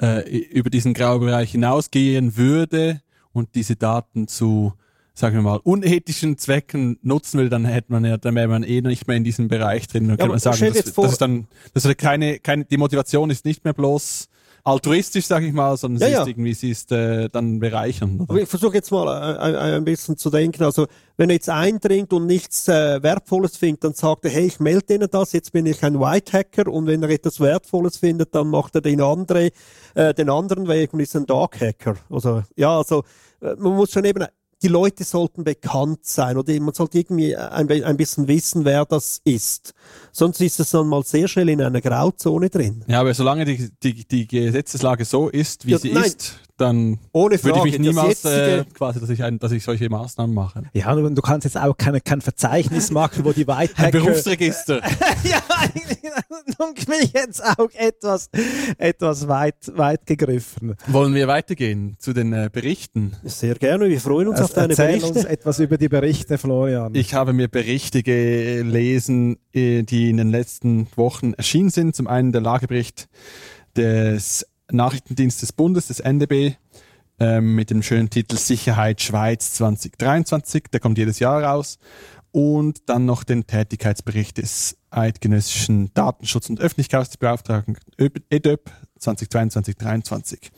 [0.00, 3.00] äh, über diesen Graubereich hinausgehen würde
[3.32, 4.74] und diese Daten zu
[5.14, 8.80] sagen wir mal, unethischen Zwecken nutzen will, dann hätte man ja, dann wäre man eh
[8.80, 10.08] nicht mehr in diesem Bereich drin.
[10.08, 13.30] Dann ja, könnte man sagen, das, das, ist dann, das ist keine, keine, die Motivation
[13.30, 14.28] ist nicht mehr bloß
[14.64, 16.22] altruistisch, sage ich mal, sondern ja, sie ja.
[16.22, 18.28] ist irgendwie, sie ist äh, dann bereichernd.
[18.28, 18.42] Oder?
[18.42, 20.64] Ich versuche jetzt mal äh, ein, ein, bisschen zu denken.
[20.64, 20.86] Also
[21.18, 24.94] wenn er jetzt eindringt und nichts äh, Wertvolles findet, dann sagt er, hey, ich melde
[24.94, 28.48] Ihnen das, jetzt bin ich ein White Hacker und wenn er etwas Wertvolles findet, dann
[28.48, 29.50] macht er den, andere,
[29.94, 31.96] äh, den anderen Weg und ist ein Dark Hacker.
[32.08, 33.04] Also ja, also
[33.42, 34.24] äh, man muss schon eben
[34.64, 39.20] die Leute sollten bekannt sein oder man sollte irgendwie ein, ein bisschen wissen, wer das
[39.22, 39.74] ist.
[40.10, 42.82] Sonst ist es dann mal sehr schnell in einer Grauzone drin.
[42.88, 46.98] Ja, aber solange die, die, die Gesetzeslage so ist, wie ja, sie nein, ist, dann
[47.12, 50.34] Ohne Frage, würde ich mich niemals äh, quasi, dass ich, ein, dass ich solche Maßnahmen
[50.34, 50.62] mache.
[50.72, 54.76] Ja, du, du kannst jetzt auch keine, kein Verzeichnis machen, wo die White Ein Berufsregister.
[55.24, 55.42] ja,
[56.58, 58.30] nun bin ich jetzt auch etwas,
[58.78, 60.76] etwas weit, weit gegriffen.
[60.86, 63.16] Wollen wir weitergehen zu den äh, Berichten?
[63.24, 65.08] Sehr gerne, wir freuen uns also auf deine erzähl Berichte.
[65.08, 66.94] uns etwas über die Berichte, Florian.
[66.94, 71.96] Ich habe mir Berichte gelesen, äh, die in den letzten Wochen erschienen sind.
[71.96, 73.08] Zum einen der Lagebericht
[73.76, 76.56] des Nachrichtendienst des Bundes, des NDB,
[77.18, 80.64] ähm, mit dem schönen Titel Sicherheit Schweiz 2023.
[80.72, 81.78] Der kommt jedes Jahr raus.
[82.32, 90.50] Und dann noch den Tätigkeitsbericht des Eidgenössischen Datenschutz- und Öffentlichkeitsbeauftragten EDÖP 2022-2023.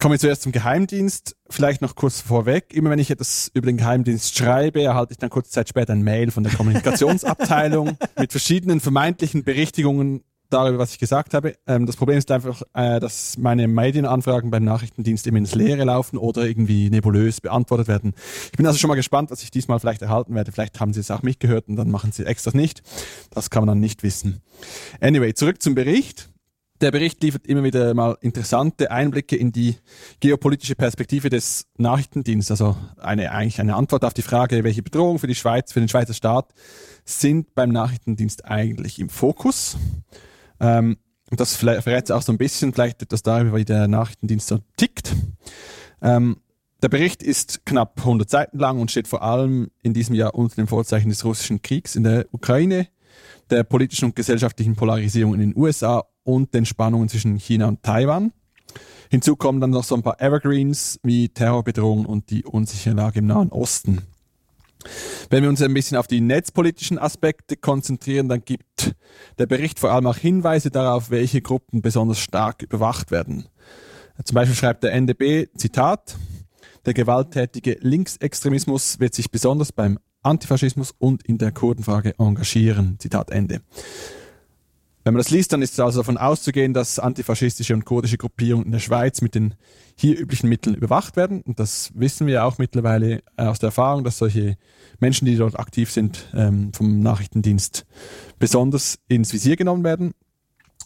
[0.00, 1.34] Kommen wir zuerst zum Geheimdienst.
[1.50, 2.72] Vielleicht noch kurz vorweg.
[2.72, 6.02] Immer wenn ich etwas über den Geheimdienst schreibe, erhalte ich dann kurze Zeit später ein
[6.02, 11.54] Mail von der Kommunikationsabteilung mit verschiedenen vermeintlichen Berichtigungen darüber, was ich gesagt habe.
[11.66, 16.18] Ähm, das Problem ist einfach, äh, dass meine Medienanfragen beim Nachrichtendienst immer ins Leere laufen
[16.18, 18.14] oder irgendwie nebulös beantwortet werden.
[18.46, 20.52] Ich bin also schon mal gespannt, was ich diesmal vielleicht erhalten werde.
[20.52, 22.82] Vielleicht haben Sie es auch mich gehört und dann machen Sie extra nicht.
[23.30, 24.40] Das kann man dann nicht wissen.
[25.00, 26.30] Anyway, zurück zum Bericht.
[26.80, 29.74] Der Bericht liefert immer wieder mal interessante Einblicke in die
[30.20, 35.26] geopolitische Perspektive des Nachrichtendienstes, also eine, eigentlich eine Antwort auf die Frage, welche Bedrohung für
[35.26, 36.54] die Schweiz, für den Schweizer Staat
[37.04, 39.76] sind beim Nachrichtendienst eigentlich im Fokus.
[40.60, 40.98] Ähm,
[41.30, 45.14] das verrät auch so ein bisschen vielleicht etwas darüber, wie der Nachrichtendienst so tickt.
[46.00, 46.38] Ähm,
[46.82, 50.56] der Bericht ist knapp 100 Seiten lang und steht vor allem in diesem Jahr unter
[50.56, 52.88] dem Vorzeichen des russischen Kriegs in der Ukraine,
[53.50, 58.32] der politischen und gesellschaftlichen Polarisierung in den USA und den Spannungen zwischen China und Taiwan.
[59.10, 63.26] Hinzu kommen dann noch so ein paar Evergreens wie Terrorbedrohungen und die unsichere Lage im
[63.26, 64.02] Nahen Osten.
[65.30, 68.94] Wenn wir uns ein bisschen auf die netzpolitischen Aspekte konzentrieren, dann gibt
[69.38, 73.46] der Bericht vor allem auch Hinweise darauf, welche Gruppen besonders stark überwacht werden.
[74.24, 76.16] Zum Beispiel schreibt der NDB, Zitat,
[76.86, 82.96] der gewalttätige Linksextremismus wird sich besonders beim Antifaschismus und in der Kurdenfrage engagieren.
[82.98, 83.60] Zitat Ende.
[85.08, 88.66] Wenn man das liest, dann ist es also davon auszugehen, dass antifaschistische und kurdische Gruppierungen
[88.66, 89.54] in der Schweiz mit den
[89.96, 91.40] hier üblichen Mitteln überwacht werden.
[91.40, 94.58] Und das wissen wir auch mittlerweile aus der Erfahrung, dass solche
[95.00, 97.86] Menschen, die dort aktiv sind, ähm, vom Nachrichtendienst
[98.38, 100.12] besonders ins Visier genommen werden.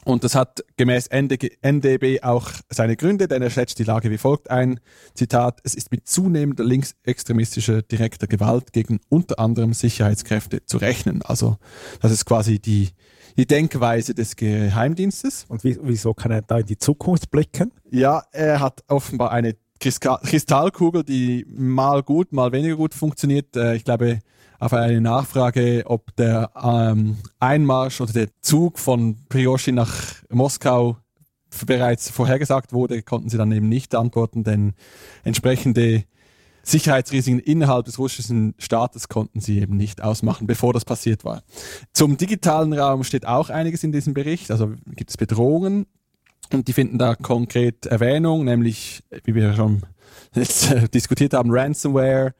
[0.04, 4.52] Und das hat gemäß NDB auch seine Gründe, denn er schätzt die Lage wie folgt
[4.52, 4.78] ein.
[5.14, 11.22] Zitat, es ist mit zunehmender linksextremistischer direkter Gewalt gegen unter anderem Sicherheitskräfte zu rechnen.
[11.22, 11.56] Also
[12.00, 12.90] das ist quasi die,
[13.36, 15.46] die Denkweise des Geheimdienstes.
[15.48, 17.72] Und wieso kann er da in die Zukunft blicken?
[17.90, 23.56] Ja, er hat offenbar eine Kristallkugel, die mal gut, mal weniger gut funktioniert.
[23.56, 24.20] Äh, ich glaube,
[24.60, 29.92] auf eine Nachfrage, ob der ähm, Einmarsch oder der Zug von Prigozhin nach
[30.30, 30.98] Moskau
[31.66, 34.74] bereits vorhergesagt wurde, konnten sie dann eben nicht antworten, denn
[35.24, 36.04] entsprechende
[36.62, 41.42] Sicherheitsrisiken innerhalb des russischen Staates konnten sie eben nicht ausmachen, bevor das passiert war.
[41.92, 45.86] Zum digitalen Raum steht auch einiges in diesem Bericht, also gibt es Bedrohungen
[46.52, 49.82] und die finden da konkret Erwähnung, nämlich, wie wir schon
[50.34, 52.34] jetzt, äh, diskutiert haben, Ransomware,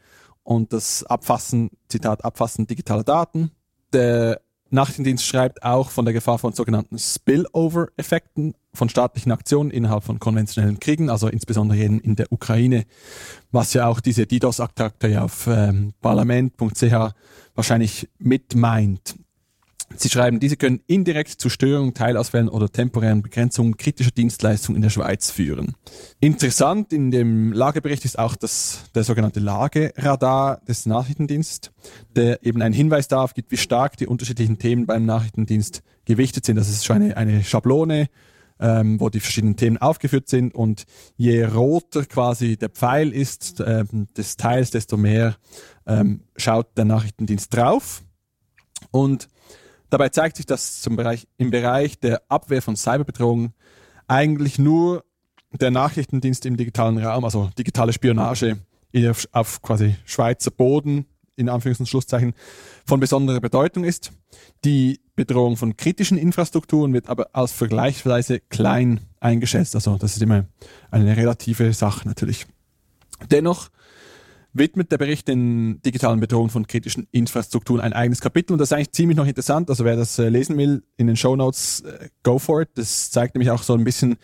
[0.45, 3.53] und das Abfassen, Zitat, Abfassen digitaler Daten.
[3.93, 10.19] Der Nachrichtendienst schreibt auch von der Gefahr von sogenannten Spillover-Effekten von staatlichen Aktionen innerhalb von
[10.19, 12.85] konventionellen Kriegen, also insbesondere in der Ukraine,
[13.51, 17.13] was ja auch diese DDoS-Attacke auf ähm, parlament.ch
[17.55, 19.17] wahrscheinlich mit meint.
[19.97, 24.91] Sie schreiben, diese können indirekt zu Störungen, Teilausfällen oder temporären Begrenzungen kritischer Dienstleistungen in der
[24.91, 25.75] Schweiz führen.
[26.21, 31.73] Interessant in dem Lagebericht ist auch das, der sogenannte Lageradar des Nachrichtendienstes,
[32.17, 36.57] der eben einen Hinweis darauf gibt, wie stark die unterschiedlichen Themen beim Nachrichtendienst gewichtet sind.
[36.57, 38.09] Das ist schon eine, eine Schablone,
[38.63, 40.85] ähm, wo die verschiedenen Themen aufgeführt sind und
[41.17, 45.37] je roter quasi der Pfeil ist ähm, des Teils, desto mehr
[45.87, 48.03] ähm, schaut der Nachrichtendienst drauf.
[48.91, 49.29] Und
[49.93, 53.53] Dabei zeigt sich, dass zum Bereich, im Bereich der Abwehr von Cyberbedrohungen
[54.09, 55.05] eigentlich nur
[55.53, 58.57] der Nachrichtendienst im digitalen Raum, also digitale Spionage
[58.97, 61.05] auf, auf quasi Schweizer Boden,
[61.37, 62.33] in Anführungs- und Schlusszeichen,
[62.87, 64.13] von besonderer Bedeutung ist.
[64.65, 69.75] Die Bedrohung von kritischen Infrastrukturen wird aber als vergleichsweise klein eingeschätzt.
[69.75, 70.47] Also das ist immer
[70.91, 72.47] eine relative Sache natürlich.
[73.31, 73.69] Dennoch
[74.55, 78.73] widmet der Bericht den digitalen Bedrohungen von kritischen Infrastrukturen ein eigenes Kapitel und das ist
[78.73, 79.71] eigentlich ziemlich noch interessant.
[79.71, 82.71] Also wer das äh, lesen will, in den Show Notes, äh, go for it.
[82.75, 84.17] Das zeigt nämlich auch so ein bisschen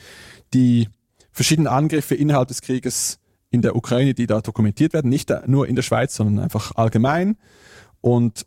[0.52, 0.88] die
[1.32, 3.18] verschiedenen Angriffe innerhalb des Krieges
[3.50, 7.36] in der Ukraine, die da dokumentiert werden, nicht nur in der Schweiz, sondern einfach allgemein.
[8.00, 8.44] Und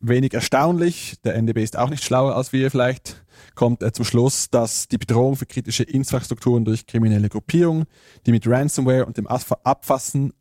[0.00, 4.50] wenig erstaunlich, der NDB ist auch nicht schlauer als wir vielleicht, kommt er zum Schluss,
[4.50, 7.86] dass die Bedrohung für kritische Infrastrukturen durch kriminelle Gruppierungen,
[8.26, 10.32] die mit Ransomware und dem Abfassen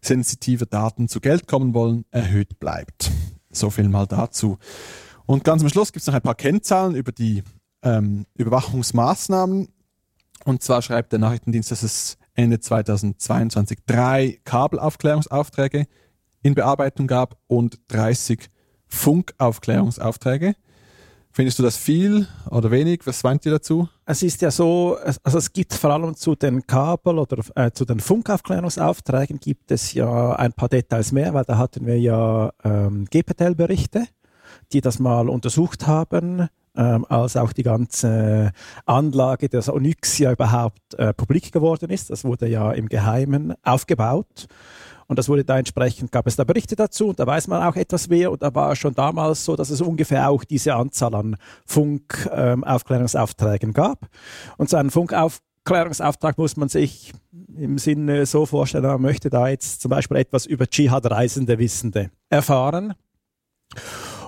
[0.00, 3.10] sensitive Daten zu Geld kommen wollen, erhöht bleibt.
[3.50, 4.58] So viel mal dazu.
[5.26, 7.42] Und ganz am Schluss gibt es noch ein paar Kennzahlen über die
[7.82, 9.68] ähm, Überwachungsmaßnahmen.
[10.44, 15.86] Und zwar schreibt der Nachrichtendienst, dass es Ende 2022 drei Kabelaufklärungsaufträge
[16.42, 18.50] in Bearbeitung gab und 30
[18.94, 20.54] Funkaufklärungsaufträge.
[21.32, 23.00] Findest du das viel oder wenig?
[23.06, 23.88] Was meint ihr dazu?
[24.06, 27.84] Es ist ja so, also es gibt vor allem zu den Kabel- oder äh, zu
[27.84, 33.06] den Funkaufklärungsaufträgen gibt es ja ein paar Details mehr, weil da hatten wir ja ähm,
[33.10, 34.06] GPTL-Berichte,
[34.72, 38.52] die das mal untersucht haben ähm, als auch die ganze
[38.86, 42.10] Anlage des Onyxia überhaupt äh, publik geworden ist.
[42.10, 44.46] Das wurde ja im Geheimen aufgebaut.
[45.06, 47.76] Und das wurde da entsprechend, gab es da Berichte dazu und da weiß man auch
[47.76, 48.32] etwas mehr.
[48.32, 51.36] Und da war schon damals so, dass es ungefähr auch diese Anzahl an
[51.66, 54.06] Funkaufklärungsaufträgen ähm, gab.
[54.56, 57.12] Und so einen Funkaufklärungsauftrag muss man sich
[57.56, 62.94] im Sinne so vorstellen, man möchte da jetzt zum Beispiel etwas über Dschihad-Reisende Wissende erfahren.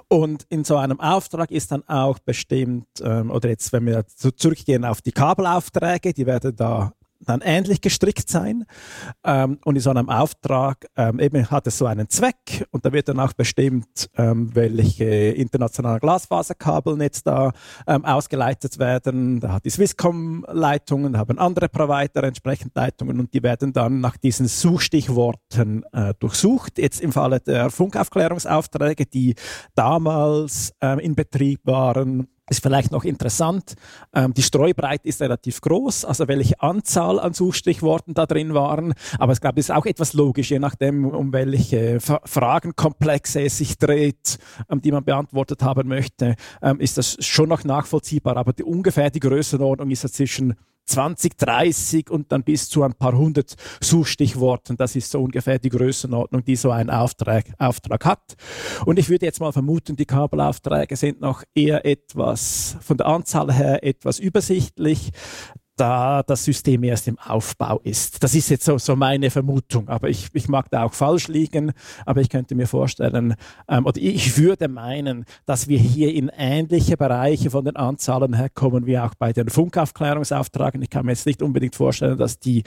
[0.09, 4.85] Und in so einem Auftrag ist dann auch bestimmt, ähm, oder jetzt, wenn wir zurückgehen
[4.85, 8.64] auf die Kabelaufträge, die werden da dann ähnlich gestrickt sein.
[9.25, 12.93] Ähm, und in so einem Auftrag ähm, eben hat es so einen Zweck und da
[12.93, 17.53] wird dann auch bestimmt, ähm, welche internationalen Glasfaserkabelnetz da
[17.87, 19.41] ähm, ausgeleitet werden.
[19.41, 24.01] Da hat die Swisscom Leitungen, da haben andere Provider entsprechend Leitungen und die werden dann
[24.01, 26.79] nach diesen Suchstichworten äh, durchsucht.
[26.79, 29.35] Jetzt im Falle der Funkaufklärungsaufträge, die
[29.75, 33.74] damals ähm, in Betrieb waren, ist vielleicht noch interessant,
[34.14, 38.94] ähm, die Streubreite ist relativ groß, also welche Anzahl an Suchstichworten da drin waren.
[39.18, 43.59] Aber ich glaube, es ist auch etwas logisch, je nachdem, um welche F Fragenkomplexe es
[43.59, 44.38] sich dreht,
[44.70, 48.36] ähm, die man beantwortet haben möchte, ähm, ist das schon noch nachvollziehbar.
[48.36, 50.55] Aber die, ungefähr die Größenordnung ist ja zwischen
[50.87, 54.76] 20, 30 und dann bis zu ein paar hundert Suchstichworten.
[54.76, 58.37] Das ist so ungefähr die Größenordnung, die so ein Auftrag, Auftrag hat.
[58.84, 63.53] Und ich würde jetzt mal vermuten, die Kabelaufträge sind noch eher etwas von der Anzahl
[63.53, 65.12] her etwas übersichtlich
[65.77, 68.22] da das System erst im Aufbau ist.
[68.22, 71.72] Das ist jetzt so, so meine Vermutung, aber ich, ich mag da auch falsch liegen,
[72.07, 73.35] aber ich könnte mir vorstellen,
[73.68, 78.87] ähm, oder ich würde meinen, dass wir hier in ähnliche Bereiche von den Anzahlen herkommen
[78.87, 80.81] wie auch bei den Funkaufklärungsauftragen.
[80.83, 82.62] Ich kann mir jetzt nicht unbedingt vorstellen, dass die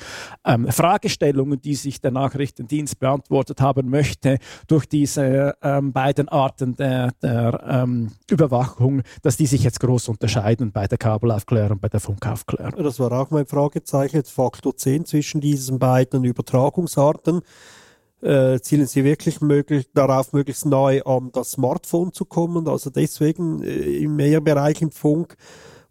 [0.45, 4.37] ähm, Fragestellungen, die sich der Nachrichtendienst beantwortet haben möchte,
[4.67, 10.71] durch diese ähm, beiden Arten der, der ähm, Überwachung, dass die sich jetzt groß unterscheiden
[10.71, 12.83] bei der Kabelaufklärung, bei der Funkaufklärung.
[12.83, 17.41] Das war auch mein Fragezeichen, Faktor 10 zwischen diesen beiden Übertragungsarten.
[18.21, 22.67] Äh, zielen Sie wirklich möglich, darauf, möglichst nahe an das Smartphone zu kommen?
[22.67, 25.37] Also deswegen äh, im Mehrbereich im Funk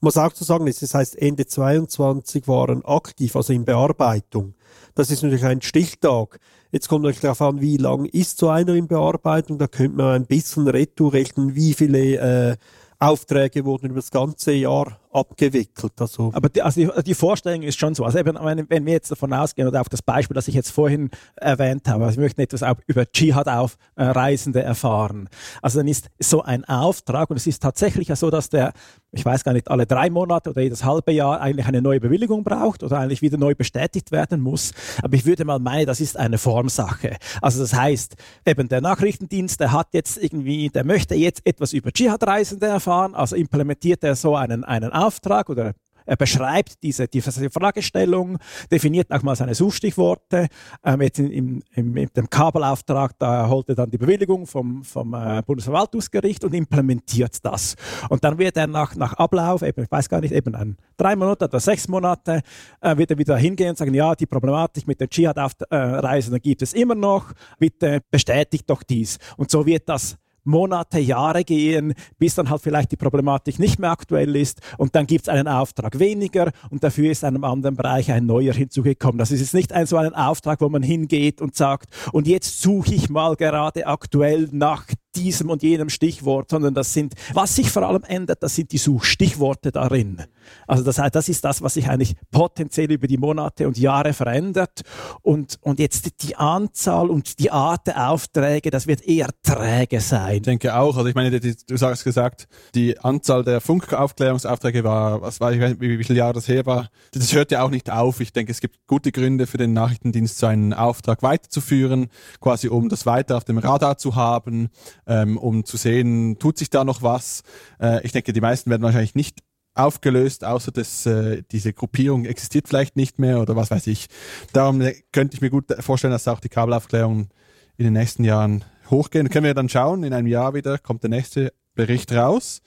[0.00, 4.54] muss auch zu sagen, das heißt Ende 22 waren aktiv, also in Bearbeitung.
[4.94, 6.38] Das ist natürlich ein Stichtag.
[6.70, 9.58] Jetzt kommt natürlich darauf an, wie lang ist so einer in Bearbeitung.
[9.58, 12.56] Da könnte man ein bisschen retour rechnen, wie viele äh,
[12.98, 15.92] Aufträge wurden über das ganze Jahr abgewickelt.
[15.98, 18.04] Also Aber die, also die, die, Vorstellung ist schon so.
[18.04, 18.36] Also eben,
[18.68, 22.04] wenn, wir jetzt davon ausgehen oder auf das Beispiel, das ich jetzt vorhin erwähnt habe,
[22.04, 25.28] also wir möchten etwas auch über Dschihad auf äh, Reisende erfahren.
[25.62, 28.72] Also dann ist so ein Auftrag und es ist tatsächlich so, dass der,
[29.12, 32.44] ich weiß gar nicht, alle drei Monate oder jedes halbe Jahr eigentlich eine neue Bewilligung
[32.44, 34.72] braucht oder eigentlich wieder neu bestätigt werden muss.
[35.02, 37.16] Aber ich würde mal meinen, das ist eine Formsache.
[37.42, 38.16] Also das heißt,
[38.46, 43.36] eben der Nachrichtendienst, der hat jetzt irgendwie, der möchte jetzt etwas über Dschihad-Reisende erfahren, also
[43.36, 45.07] implementiert er so einen, einen Auftrag
[45.48, 45.74] oder
[46.08, 48.38] er beschreibt diese, diese Fragestellung,
[48.72, 50.48] definiert nochmal seine Suchstichworte.
[50.82, 54.82] Ähm, jetzt in, in, in, in, dem Kabelauftrag, da holt er dann die Bewilligung vom,
[54.84, 57.76] vom äh, Bundesverwaltungsgericht und implementiert das.
[58.08, 61.14] Und dann wird er nach, nach Ablauf, eben, ich weiß gar nicht, eben ein, drei
[61.14, 62.40] Monate oder sechs Monate,
[62.80, 66.62] äh, wird er wieder hingehen und sagen, ja, die Problematik mit den Dschihad-Reisen äh, gibt
[66.62, 69.18] es immer noch, bitte bestätigt doch dies.
[69.36, 70.16] Und so wird das
[70.48, 75.06] Monate, Jahre gehen, bis dann halt vielleicht die Problematik nicht mehr aktuell ist und dann
[75.06, 79.18] gibt es einen Auftrag weniger und dafür ist in einem anderen Bereich ein neuer hinzugekommen.
[79.18, 82.60] Das ist jetzt nicht ein, so ein Auftrag, wo man hingeht und sagt, und jetzt
[82.60, 84.86] suche ich mal gerade aktuell nach
[85.18, 88.78] diesem und jenem Stichwort, sondern das sind, was sich vor allem ändert, das sind die
[88.78, 90.22] Suchstichworte darin.
[90.66, 94.12] Also das heißt, das ist das, was sich eigentlich potenziell über die Monate und Jahre
[94.12, 94.82] verändert
[95.22, 100.36] und, und jetzt die Anzahl und die Art der Aufträge, das wird eher träge sein.
[100.36, 105.40] Ich denke auch, also ich meine, du hast gesagt, die Anzahl der Funkaufklärungsaufträge war, was
[105.40, 108.20] weiß ich, wie, wie viele Jahre das her war, das hört ja auch nicht auf.
[108.20, 112.08] Ich denke, es gibt gute Gründe für den Nachrichtendienst, so einen Auftrag weiterzuführen,
[112.40, 114.68] quasi um das weiter auf dem Radar zu haben,
[115.08, 117.42] ähm, um zu sehen, tut sich da noch was.
[117.80, 119.40] Äh, ich denke, die meisten werden wahrscheinlich nicht
[119.74, 124.08] aufgelöst, außer dass äh, diese Gruppierung existiert vielleicht nicht mehr oder was weiß ich.
[124.52, 127.28] Darum äh, könnte ich mir gut vorstellen, dass auch die Kabelaufklärung
[127.76, 129.30] in den nächsten Jahren hochgehen.
[129.30, 132.60] Können wir dann schauen, in einem Jahr wieder kommt der nächste Bericht raus.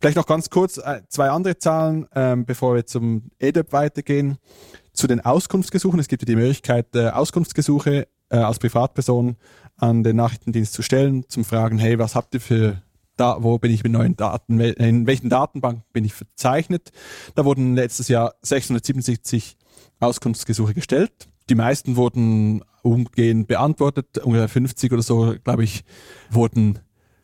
[0.00, 4.38] Vielleicht noch ganz kurz äh, zwei andere Zahlen, ähm, bevor wir zum EDEP weitergehen.
[4.92, 6.00] Zu den Auskunftsgesuchen.
[6.00, 9.36] Es gibt ja die Möglichkeit, äh, Auskunftsgesuche äh, als Privatperson
[9.76, 12.82] an den Nachrichtendienst zu stellen, zum Fragen, hey, was habt ihr für
[13.16, 16.92] da, wo bin ich mit neuen Daten, in welchen Datenbanken bin ich verzeichnet.
[17.34, 19.56] Da wurden letztes Jahr 677
[20.00, 21.28] Auskunftsgesuche gestellt.
[21.48, 25.84] Die meisten wurden umgehend beantwortet, ungefähr 50 oder so, glaube ich,
[26.30, 26.80] wurden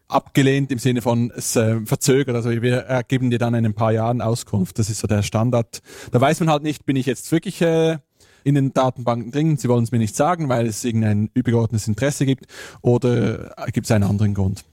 [0.09, 2.37] abgelehnt im Sinne von es äh, verzögert.
[2.37, 4.79] Also wir geben dir dann in ein paar Jahren Auskunft.
[4.79, 5.81] Das ist so der Standard.
[6.11, 7.99] Da weiß man halt nicht, bin ich jetzt wirklich äh,
[8.45, 12.27] in den Datenbanken drin, sie wollen es mir nicht sagen, weil es irgendein übergeordnetes Interesse
[12.27, 12.47] gibt
[12.81, 14.65] oder gibt es einen anderen Grund.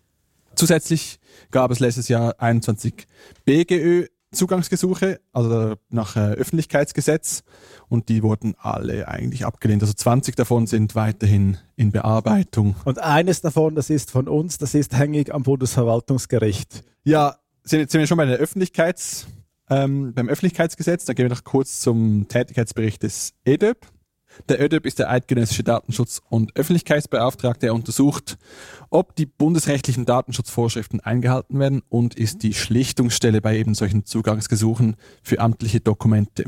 [0.55, 1.20] Zusätzlich
[1.51, 3.07] gab es letztes Jahr 21
[3.45, 7.43] BGÖ Zugangsgesuche, also nach äh, Öffentlichkeitsgesetz,
[7.88, 9.82] und die wurden alle eigentlich abgelehnt.
[9.82, 12.76] Also 20 davon sind weiterhin in Bearbeitung.
[12.86, 16.84] Und eines davon, das ist von uns, das ist hängig am Bundesverwaltungsgericht.
[17.03, 19.28] Ja, sind, sind wir schon bei der Öffentlichkeits,
[19.70, 21.05] ähm, beim Öffentlichkeitsgesetz.
[21.05, 23.86] Da gehen wir noch kurz zum Tätigkeitsbericht des EDÖP.
[24.47, 27.67] Der ÖDÖB ist der eidgenössische Datenschutz- und Öffentlichkeitsbeauftragte.
[27.67, 28.38] Er untersucht,
[28.89, 35.39] ob die bundesrechtlichen Datenschutzvorschriften eingehalten werden und ist die Schlichtungsstelle bei eben solchen Zugangsgesuchen für
[35.39, 36.45] amtliche Dokumente.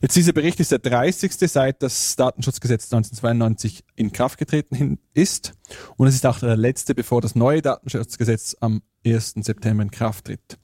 [0.00, 1.32] Jetzt dieser Bericht ist der 30.
[1.32, 5.54] seit das Datenschutzgesetz 1992 in Kraft getreten ist
[5.96, 9.34] und es ist auch der letzte, bevor das neue Datenschutzgesetz am 1.
[9.40, 10.58] September in Kraft tritt.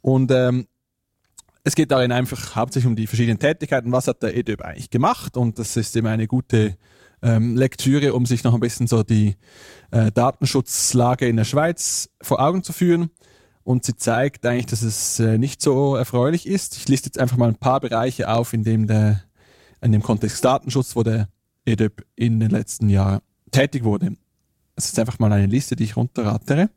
[0.00, 0.66] Und ähm,
[1.64, 3.92] es geht darin einfach hauptsächlich um die verschiedenen Tätigkeiten.
[3.92, 5.36] Was hat der EDÖB eigentlich gemacht?
[5.36, 6.76] Und das ist immer eine gute
[7.22, 9.36] ähm, Lektüre, um sich noch ein bisschen so die
[9.92, 13.10] äh, Datenschutzlage in der Schweiz vor Augen zu führen.
[13.64, 16.76] Und sie zeigt eigentlich, dass es äh, nicht so erfreulich ist.
[16.76, 19.22] Ich liste jetzt einfach mal ein paar Bereiche auf, in dem der,
[19.80, 21.28] in dem Kontext Datenschutz, wo der
[21.64, 23.20] EDÖB in den letzten Jahren
[23.52, 24.16] tätig wurde.
[24.74, 26.70] Das ist einfach mal eine Liste, die ich runterratere.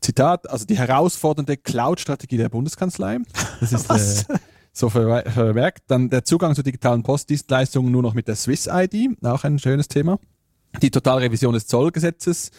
[0.00, 3.18] Zitat, also die herausfordernde Cloud-Strategie der Bundeskanzlei.
[3.60, 3.90] Das ist
[4.30, 4.38] äh,
[4.72, 5.84] so vermerkt.
[5.88, 9.88] Dann der Zugang zu digitalen Postdienstleistungen nur noch mit der Swiss ID, auch ein schönes
[9.88, 10.18] Thema.
[10.82, 12.50] Die Totalrevision des Zollgesetzes.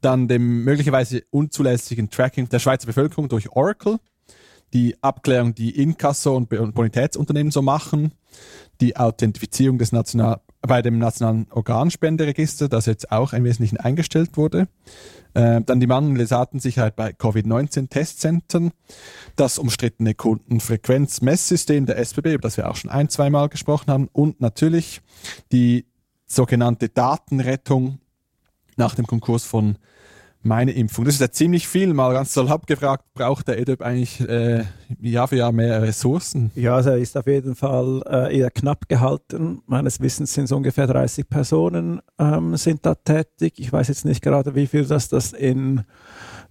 [0.00, 3.98] Dann dem möglicherweise unzulässigen Tracking der Schweizer Bevölkerung durch Oracle.
[4.74, 8.12] Die Abklärung, die Inkasso- und Bonitätsunternehmen so machen.
[8.80, 14.68] Die Authentifizierung des National bei dem nationalen Organspenderegister, das jetzt auch ein Wesentlichen eingestellt wurde.
[15.34, 18.72] Äh, dann die mangelnde Datensicherheit bei Covid-19-Testzentren,
[19.36, 24.40] das umstrittene Kundenfrequenzmesssystem der SBB, über das wir auch schon ein, zweimal gesprochen haben, und
[24.40, 25.02] natürlich
[25.52, 25.86] die
[26.26, 27.98] sogenannte Datenrettung
[28.76, 29.76] nach dem Konkurs von
[30.46, 31.04] meine Impfung.
[31.04, 31.92] Das ist ja ziemlich viel.
[31.92, 34.64] Mal ganz salopp gefragt, braucht der EDUB eigentlich äh,
[35.00, 36.50] Jahr für Jahr mehr Ressourcen?
[36.54, 39.62] Ja, also er ist auf jeden Fall äh, eher knapp gehalten.
[39.66, 43.54] Meines Wissens sind es ungefähr 30 Personen ähm, sind da tätig.
[43.56, 45.84] Ich weiß jetzt nicht gerade, wie viel das, das in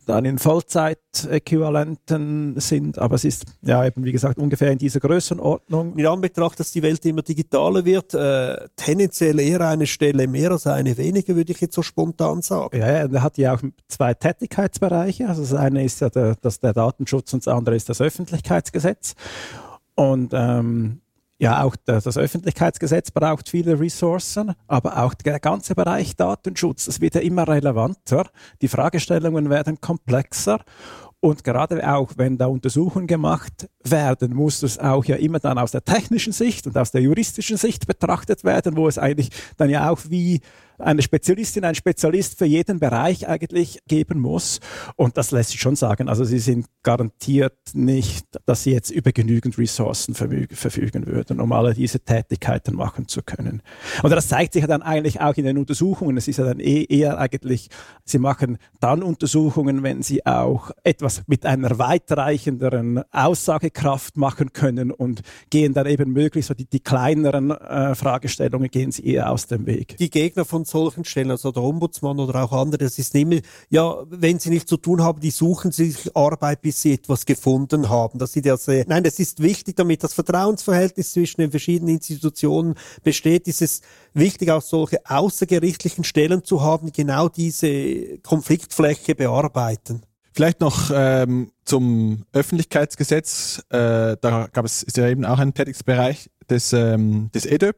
[0.06, 3.00] dann in Vollzeitäquivalenten sind.
[3.00, 5.98] Aber es ist ja eben, wie gesagt, ungefähr in dieser Größenordnung.
[5.98, 10.68] In Anbetracht, dass die Welt immer digitaler wird, äh, tendenziell eher eine Stelle mehr als
[10.68, 12.78] eine weniger, würde ich jetzt so spontan sagen.
[12.78, 15.28] Ja, er hat ja auch zwei Tätigkeitsbereiche.
[15.28, 19.16] Also das eine ist ja der, das der Datenschutz und das andere ist das Öffentlichkeitsgesetz.
[19.96, 21.02] Und ähm,
[21.38, 27.16] ja, auch das Öffentlichkeitsgesetz braucht viele Ressourcen, aber auch der ganze Bereich Datenschutz, das wird
[27.16, 28.30] ja immer relevanter.
[28.62, 30.60] Die Fragestellungen werden komplexer
[31.26, 35.72] und gerade auch, wenn da Untersuchungen gemacht werden, muss das auch ja immer dann aus
[35.72, 39.90] der technischen Sicht und aus der juristischen Sicht betrachtet werden, wo es eigentlich dann ja
[39.90, 40.42] auch wie
[40.78, 44.60] eine Spezialistin, ein Spezialist für jeden Bereich eigentlich geben muss.
[44.96, 46.10] Und das lässt sich schon sagen.
[46.10, 51.74] Also sie sind garantiert nicht, dass sie jetzt über genügend Ressourcen verfügen würden, um alle
[51.74, 53.62] diese Tätigkeiten machen zu können.
[54.04, 56.18] Und das zeigt sich dann eigentlich auch in den Untersuchungen.
[56.18, 57.70] Es ist ja dann eh eher eigentlich,
[58.04, 65.22] sie machen dann Untersuchungen, wenn sie auch etwas mit einer weitreichenderen Aussagekraft machen können und
[65.50, 69.66] gehen dann eben möglichst so die, die kleineren äh, Fragestellungen gehen sie eher aus dem
[69.66, 69.98] Weg.
[69.98, 73.38] Die Gegner von solchen Stellen, also der Ombudsmann oder auch andere, das ist immer,
[73.70, 77.90] ja, wenn sie nichts zu tun haben, die suchen sich Arbeit, bis sie etwas gefunden
[77.90, 78.20] haben.
[78.20, 82.76] Das ist ja sehr, nein, das ist wichtig, damit das Vertrauensverhältnis zwischen den verschiedenen Institutionen
[83.04, 83.82] besteht, ist es
[84.14, 90.02] wichtig, auch solche außergerichtlichen Stellen zu haben, die genau diese Konfliktfläche bearbeiten.
[90.36, 93.60] Vielleicht noch ähm, zum Öffentlichkeitsgesetz.
[93.70, 97.78] Äh, da gab es ist ja eben auch ein Tätigkeitsbereich des, ähm, des EDÖP.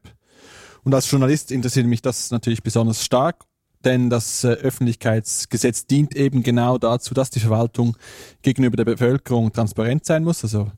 [0.87, 3.43] Und als Journalist interessiert mich das natürlich besonders stark,
[3.83, 7.97] denn das äh, Öffentlichkeitsgesetz dient eben genau dazu, dass die Verwaltung
[8.41, 10.45] gegenüber der Bevölkerung transparent sein muss.
[10.45, 10.71] Also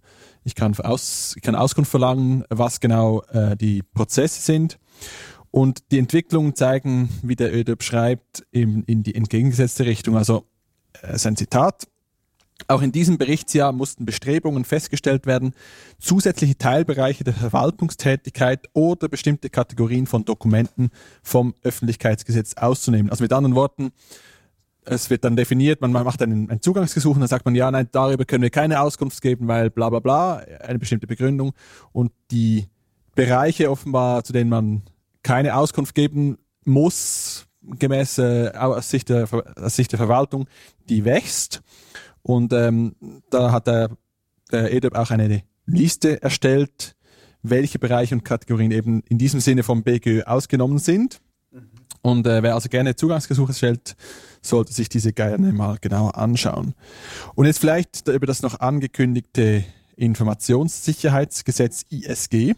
[0.44, 4.80] ich kann, aus, ich kann Auskunft verlangen, was genau äh, die Prozesse sind.
[5.52, 10.18] Und die Entwicklungen zeigen, wie der ÖDÖB schreibt, eben in die entgegengesetzte Richtung.
[10.18, 10.44] Also
[11.04, 11.84] äh, sein Zitat,
[12.68, 15.54] auch in diesem Berichtsjahr mussten Bestrebungen festgestellt werden,
[16.00, 20.90] zusätzliche Teilbereiche der Verwaltungstätigkeit oder bestimmte Kategorien von Dokumenten
[21.24, 23.10] vom Öffentlichkeitsgesetz auszunehmen.
[23.10, 23.92] Also mit anderen Worten,
[24.86, 27.88] es wird dann definiert, man macht einen, ein Zugangsgesuch und dann sagt man, ja, nein,
[27.92, 31.54] darüber können wir keine Auskunft geben, weil bla bla bla, eine bestimmte Begründung.
[31.92, 32.68] Und die
[33.16, 34.84] Bereiche offenbar, zu denen man
[35.24, 40.48] keine Auskunft geben muss, gemäß äh, aus, Sicht der, aus Sicht der Verwaltung,
[40.88, 41.62] die wächst.
[42.22, 42.96] Und ähm,
[43.30, 43.90] da hat der,
[44.52, 46.96] der EDUB auch eine Liste erstellt,
[47.42, 51.22] welche Bereiche und Kategorien eben in diesem Sinne vom BGÖ ausgenommen sind.
[52.02, 53.96] Und äh, wer also gerne Zugangsgesuche stellt,
[54.42, 56.74] sollte sich diese gerne mal genauer anschauen.
[57.36, 59.66] Und jetzt vielleicht über das noch angekündigte
[59.96, 62.54] Informationssicherheitsgesetz ISG.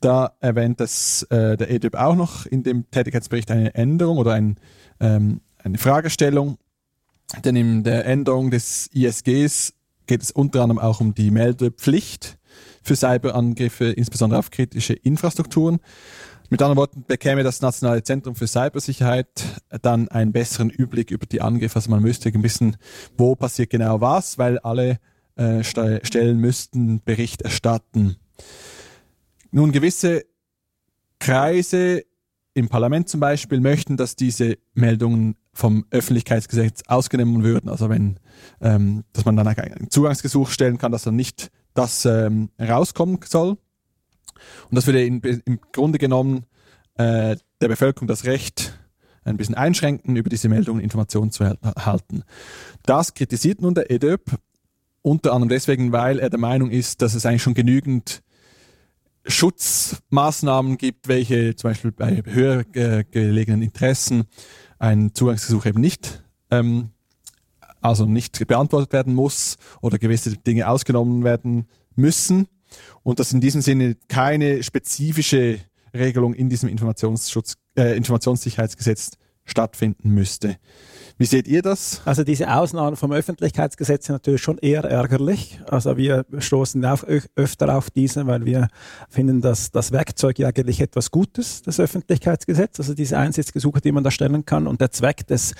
[0.00, 4.56] Da erwähnt das, äh, der EDUB auch noch in dem Tätigkeitsbericht eine Änderung oder ein,
[5.00, 6.58] ähm, eine Fragestellung.
[7.44, 9.74] Denn in der Änderung des ISGs
[10.06, 12.38] geht es unter anderem auch um die Meldepflicht
[12.82, 15.80] für Cyberangriffe, insbesondere auf kritische Infrastrukturen.
[16.48, 19.28] Mit anderen Worten bekäme das Nationale Zentrum für Cybersicherheit
[19.82, 21.76] dann einen besseren Überblick über die Angriffe.
[21.76, 22.76] Also man müsste bisschen,
[23.18, 25.00] wo passiert genau was, weil alle
[25.34, 28.16] äh, Stellen müssten Bericht erstatten.
[29.50, 30.24] Nun, gewisse
[31.18, 32.04] Kreise
[32.54, 37.70] im Parlament zum Beispiel möchten, dass diese Meldungen vom Öffentlichkeitsgesetz ausgenommen würden.
[37.70, 38.20] Also wenn,
[38.60, 43.56] ähm, dass man dann ein Zugangsgesuch stellen kann, dass dann nicht das ähm, rauskommen soll.
[44.68, 46.44] Und das würde in, im Grunde genommen
[46.94, 48.78] äh, der Bevölkerung das Recht
[49.24, 52.22] ein bisschen einschränken, über diese Meldungen Informationen zu erhalten.
[52.84, 54.38] Das kritisiert nun der EDÖP,
[55.02, 58.22] unter anderem deswegen, weil er der Meinung ist, dass es eigentlich schon genügend
[59.26, 64.26] Schutzmaßnahmen gibt, welche zum Beispiel bei höher gelegenen Interessen
[64.78, 66.90] ein Zugangsgesuch eben nicht, ähm,
[67.80, 72.48] also nicht beantwortet werden muss oder gewisse Dinge ausgenommen werden müssen.
[73.02, 75.60] Und dass in diesem Sinne keine spezifische
[75.94, 79.12] Regelung in diesem Informationsschutz, äh, Informationssicherheitsgesetz
[79.46, 80.56] stattfinden müsste.
[81.18, 82.02] Wie seht ihr das?
[82.04, 85.58] Also diese Ausnahmen vom Öffentlichkeitsgesetz sind natürlich schon eher ärgerlich.
[85.66, 87.04] Also wir stoßen auch
[87.36, 88.68] öfter auf diese, weil wir
[89.08, 94.04] finden, dass das Werkzeug ja eigentlich etwas Gutes, das Öffentlichkeitsgesetz, also diese Einsatzgesuche, die man
[94.04, 94.66] da stellen kann.
[94.66, 95.54] Und der Zweck des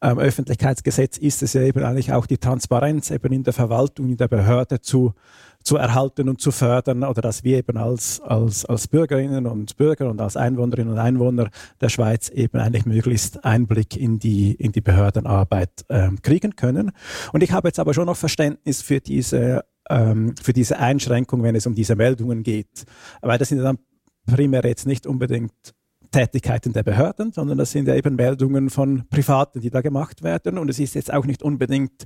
[0.00, 4.16] ähm, Öffentlichkeitsgesetzes ist es ja eben eigentlich auch die Transparenz eben in der Verwaltung, in
[4.16, 5.12] der Behörde zu
[5.62, 10.08] zu erhalten und zu fördern oder dass wir eben als, als, als Bürgerinnen und Bürger
[10.10, 11.50] und als Einwohnerinnen und Einwohner
[11.80, 16.92] der Schweiz eben eigentlich möglichst Einblick in die, in die Behördenarbeit ähm, kriegen können.
[17.32, 21.54] Und ich habe jetzt aber schon noch Verständnis für diese, ähm, für diese Einschränkung, wenn
[21.54, 22.84] es um diese Meldungen geht.
[23.20, 23.78] Weil das sind dann
[24.26, 25.52] primär jetzt nicht unbedingt
[26.12, 30.58] Tätigkeiten der Behörden, sondern das sind ja eben Meldungen von Privaten, die da gemacht werden.
[30.58, 32.04] Und es ist jetzt auch nicht unbedingt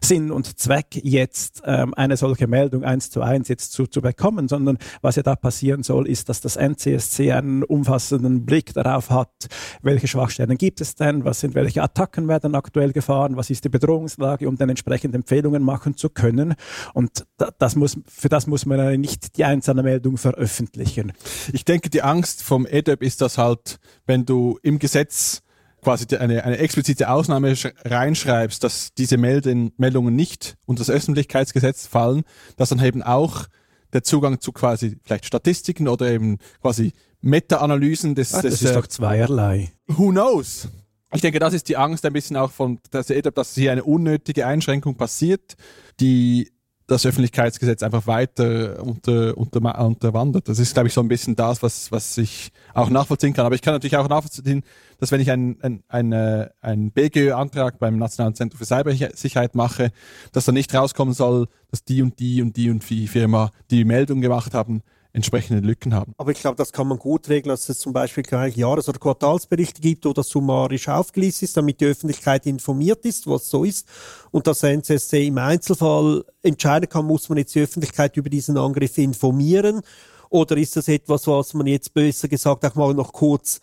[0.00, 4.46] Sinn und Zweck, jetzt ähm, eine solche Meldung eins zu eins jetzt zu, zu bekommen,
[4.48, 9.48] sondern was ja da passieren soll, ist, dass das NCSC einen umfassenden Blick darauf hat,
[9.82, 13.68] welche Schwachstellen gibt es denn, was sind welche Attacken werden aktuell gefahren, was ist die
[13.68, 16.54] Bedrohungslage, um dann entsprechend Empfehlungen machen zu können.
[16.92, 17.26] Und
[17.58, 21.12] das muss, für das muss man nicht die einzelne Meldung veröffentlichen.
[21.52, 25.42] Ich denke, die Angst vom EDEP ist, dass halt, wenn du im Gesetz
[25.82, 32.24] quasi eine, eine explizite Ausnahme reinschreibst, dass diese Melden, Meldungen nicht unter das Öffentlichkeitsgesetz fallen,
[32.56, 33.46] dass dann eben auch
[33.92, 38.70] der Zugang zu quasi vielleicht Statistiken oder eben quasi Meta-Analysen des, Ach, das des, ist
[38.70, 39.72] äh, doch zweierlei.
[39.86, 40.68] Who knows?
[41.14, 44.46] Ich denke, das ist die Angst ein bisschen auch von, dass, dass hier eine unnötige
[44.46, 45.54] Einschränkung passiert,
[46.00, 46.50] die
[46.86, 50.48] das Öffentlichkeitsgesetz einfach weiter unter, unter, unterwandert.
[50.48, 53.44] Das ist, glaube ich, so ein bisschen das, was, was ich auch nachvollziehen kann.
[53.44, 54.62] Aber ich kann natürlich auch nachvollziehen,
[54.98, 59.90] dass wenn ich einen ein, ein, äh, ein BGÖ-Antrag beim Nationalen Zentrum für Cybersicherheit mache,
[60.32, 63.84] dass da nicht rauskommen soll, dass die und die und die und die Firma die
[63.84, 64.82] Meldung gemacht haben,
[65.16, 66.12] entsprechende Lücken haben.
[66.18, 68.22] Aber ich glaube, das kann man gut regeln, dass es zum Beispiel
[68.54, 73.48] Jahres- oder Quartalsberichte gibt, wo das summarisch aufgelistet ist, damit die Öffentlichkeit informiert ist, was
[73.48, 73.88] so ist.
[74.30, 78.58] Und dass der NCSC im Einzelfall entscheiden kann, muss man jetzt die Öffentlichkeit über diesen
[78.58, 79.80] Angriff informieren
[80.28, 83.60] oder ist das etwas, was man jetzt besser gesagt auch mal noch kurz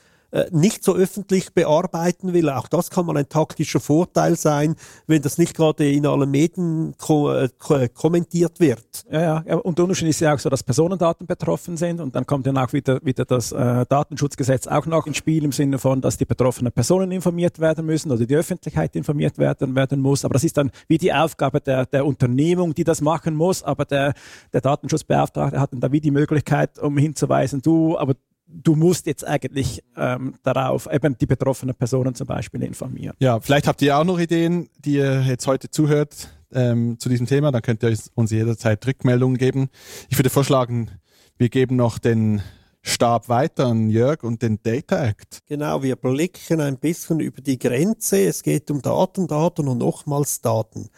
[0.51, 2.49] nicht so öffentlich bearbeiten will.
[2.49, 4.75] Auch das kann mal ein taktischer Vorteil sein,
[5.07, 7.49] wenn das nicht gerade in allen Medien ko äh,
[7.93, 9.05] kommentiert wird.
[9.11, 12.25] Ja, ja, und der Unterschied ist ja auch so, dass Personendaten betroffen sind und dann
[12.25, 16.01] kommt dann auch wieder, wieder das äh, Datenschutzgesetz auch noch ins Spiel im Sinne von,
[16.01, 20.25] dass die betroffenen Personen informiert werden müssen oder die Öffentlichkeit informiert werden, werden muss.
[20.25, 23.63] Aber das ist dann wie die Aufgabe der, der Unternehmung, die das machen muss.
[23.63, 24.13] Aber der,
[24.51, 28.15] der Datenschutzbeauftragte hat dann da wie die Möglichkeit, um hinzuweisen, du, aber
[28.47, 33.15] du musst jetzt eigentlich ähm, darauf eben die betroffenen Personen zum Beispiel informieren.
[33.19, 37.27] Ja, vielleicht habt ihr auch noch Ideen, die ihr jetzt heute zuhört ähm, zu diesem
[37.27, 37.51] Thema.
[37.51, 39.69] Dann könnt ihr uns jederzeit Rückmeldungen geben.
[40.09, 40.91] Ich würde vorschlagen,
[41.37, 42.41] wir geben noch den
[42.81, 45.39] Stab weiter an Jörg und den Data Act.
[45.47, 48.19] Genau, wir blicken ein bisschen über die Grenze.
[48.25, 50.89] Es geht um Daten, Daten und nochmals Daten.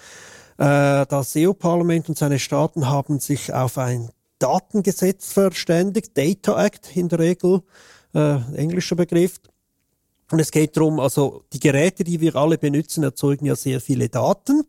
[0.57, 7.09] Äh, das EU-Parlament und seine Staaten haben sich auf ein Datengesetz verständigt, Data Act in
[7.09, 7.61] der Regel,
[8.13, 9.39] äh, englischer Begriff.
[10.31, 14.09] Und es geht darum, also die Geräte, die wir alle benutzen, erzeugen ja sehr viele
[14.09, 14.63] Daten.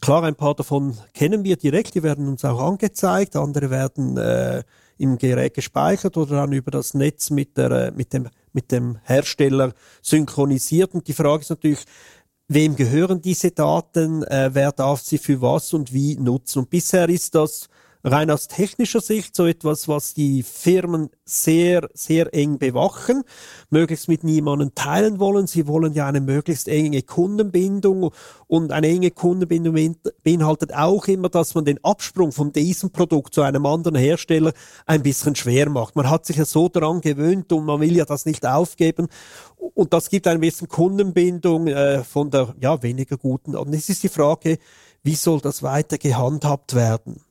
[0.00, 4.62] Klar, ein paar davon kennen wir direkt, die werden uns auch angezeigt, andere werden äh,
[4.96, 8.98] im Gerät gespeichert oder dann über das Netz mit, der, äh, mit, dem, mit dem
[9.04, 10.94] Hersteller synchronisiert.
[10.94, 11.84] Und die Frage ist natürlich,
[12.48, 16.60] wem gehören diese Daten, äh, wer darf sie für was und wie nutzen.
[16.60, 17.68] Und bisher ist das
[18.08, 23.22] rein aus technischer Sicht so etwas, was die Firmen sehr, sehr eng bewachen,
[23.70, 25.46] möglichst mit niemandem teilen wollen.
[25.46, 28.12] Sie wollen ja eine möglichst enge Kundenbindung
[28.46, 33.42] und eine enge Kundenbindung beinhaltet auch immer, dass man den Absprung von diesem Produkt zu
[33.42, 34.52] einem anderen Hersteller
[34.86, 35.96] ein bisschen schwer macht.
[35.96, 39.08] Man hat sich ja so daran gewöhnt und man will ja das nicht aufgeben.
[39.56, 43.54] Und das gibt ein bisschen Kundenbindung äh, von der ja weniger guten.
[43.54, 44.58] Und es ist die Frage,
[45.02, 47.22] wie soll das weiter gehandhabt werden?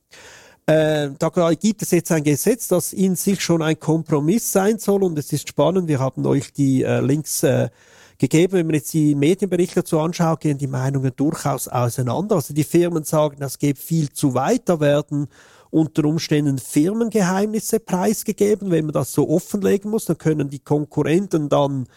[0.70, 5.02] Äh, da gibt es jetzt ein Gesetz, das in sich schon ein Kompromiss sein soll
[5.02, 5.88] und es ist spannend.
[5.88, 7.70] Wir haben euch die äh, Links äh,
[8.18, 8.54] gegeben.
[8.54, 12.36] Wenn man jetzt die Medienberichte dazu anschaut, gehen die Meinungen durchaus auseinander.
[12.36, 14.64] Also die Firmen sagen, das geht viel zu weit.
[14.66, 15.30] Da werden
[15.70, 18.70] unter Umständen Firmengeheimnisse preisgegeben.
[18.70, 21.88] Wenn man das so offenlegen muss, dann können die Konkurrenten dann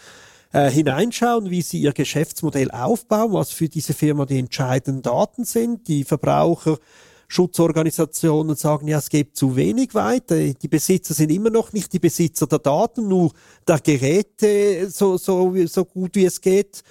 [0.53, 5.89] äh, hineinschauen, wie sie ihr Geschäftsmodell aufbauen, was für diese Firma die entscheidenden Daten sind.
[5.89, 6.79] Die Verbraucher
[7.31, 10.37] Schutzorganisationen sagen, ja, es geht zu wenig weiter.
[10.37, 13.31] Die Besitzer sind immer noch nicht die Besitzer der Daten, nur
[13.69, 16.83] der Geräte so, so, so gut wie es geht.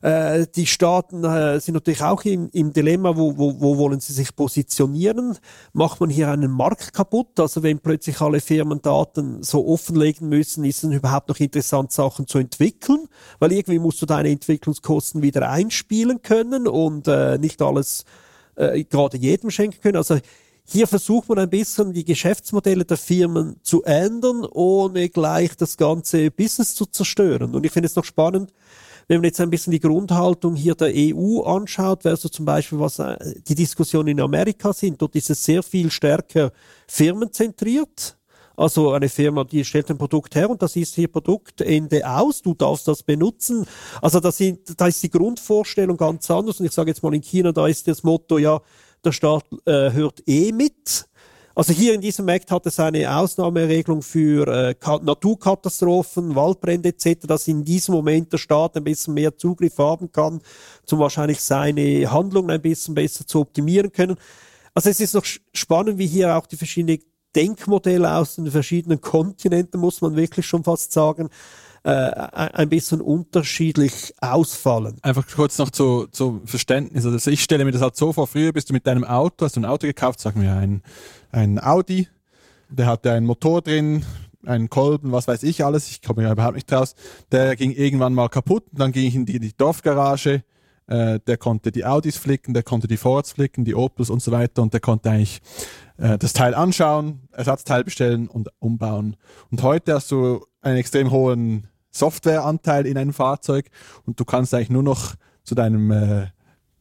[0.00, 4.14] Äh, die Staaten äh, sind natürlich auch im, im Dilemma, wo, wo, wo wollen sie
[4.14, 5.36] sich positionieren?
[5.74, 7.38] Macht man hier einen Markt kaputt?
[7.38, 12.26] Also wenn plötzlich alle Firmen Daten so offenlegen müssen, ist es überhaupt noch interessant, Sachen
[12.26, 13.08] zu entwickeln?
[13.40, 18.06] Weil irgendwie musst du deine Entwicklungskosten wieder einspielen können und äh, nicht alles
[18.56, 19.96] äh, gerade jedem schenken können.
[19.96, 20.18] Also
[20.64, 26.30] hier versucht man ein bisschen die Geschäftsmodelle der Firmen zu ändern, ohne gleich das ganze
[26.30, 27.54] Business zu zerstören.
[27.54, 28.52] Und ich finde es noch spannend,
[29.08, 32.98] wenn man jetzt ein bisschen die Grundhaltung hier der EU anschaut, versus zum Beispiel, was
[32.98, 36.52] äh, die Diskussionen in Amerika sind, dort ist es sehr viel stärker
[36.86, 38.16] firmenzentriert.
[38.62, 42.54] Also eine Firma, die stellt ein Produkt her und das ist hier Produktende aus, du
[42.54, 43.66] darfst das benutzen.
[44.00, 46.60] Also da, sind, da ist die Grundvorstellung ganz anders.
[46.60, 48.60] Und ich sage jetzt mal in China, da ist das Motto, ja,
[49.04, 51.08] der Staat äh, hört eh mit.
[51.56, 57.48] Also hier in diesem Markt hat es eine Ausnahmeregelung für äh, Naturkatastrophen, Waldbrände etc., dass
[57.48, 60.40] in diesem Moment der Staat ein bisschen mehr Zugriff haben kann,
[60.88, 64.14] um wahrscheinlich seine Handlungen ein bisschen besser zu optimieren können.
[64.72, 67.00] Also es ist noch spannend, wie hier auch die verschiedenen
[67.34, 71.28] Denkmodelle aus den verschiedenen Kontinenten, muss man wirklich schon fast sagen,
[71.84, 74.98] äh, ein bisschen unterschiedlich ausfallen.
[75.02, 77.04] Einfach kurz noch zu, zu Verständnis.
[77.04, 79.56] Also ich stelle mir das halt so vor, früher bist du mit deinem Auto, hast
[79.56, 80.82] du ein Auto gekauft, sagen wir ein,
[81.32, 82.08] ein Audi,
[82.68, 84.04] der hatte einen Motor drin,
[84.46, 86.94] einen Kolben, was weiß ich alles, ich komme ja überhaupt nicht raus.
[87.30, 90.44] Der ging irgendwann mal kaputt, dann ging ich in die, die Dorfgarage,
[90.86, 94.32] äh, der konnte die Audis flicken, der konnte die Fords flicken, die Opels und so
[94.32, 95.40] weiter und der konnte eigentlich
[95.98, 99.16] äh, das Teil anschauen, Ersatzteil bestellen und umbauen.
[99.50, 103.68] Und heute hast du einen extrem hohen Softwareanteil in einem Fahrzeug
[104.06, 105.14] und du kannst eigentlich nur noch
[105.44, 106.26] zu deinem äh,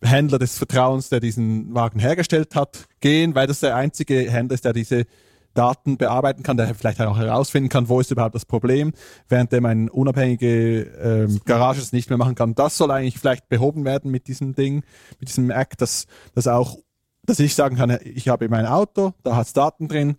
[0.04, 4.66] Händler des Vertrauens, der diesen Wagen hergestellt hat, gehen, weil das der einzige Händler ist,
[4.66, 5.06] der diese
[5.54, 8.94] Daten bearbeiten kann, der vielleicht auch herausfinden kann, wo ist überhaupt das Problem,
[9.28, 12.56] während dem ein unabhängige ähm, Garage es nicht mehr machen kann.
[12.56, 14.84] Das soll eigentlich vielleicht behoben werden mit diesem Ding,
[15.20, 16.78] mit diesem Act, dass, dass auch
[17.24, 20.18] dass ich sagen kann, ich habe mein Auto, da hat es Daten drin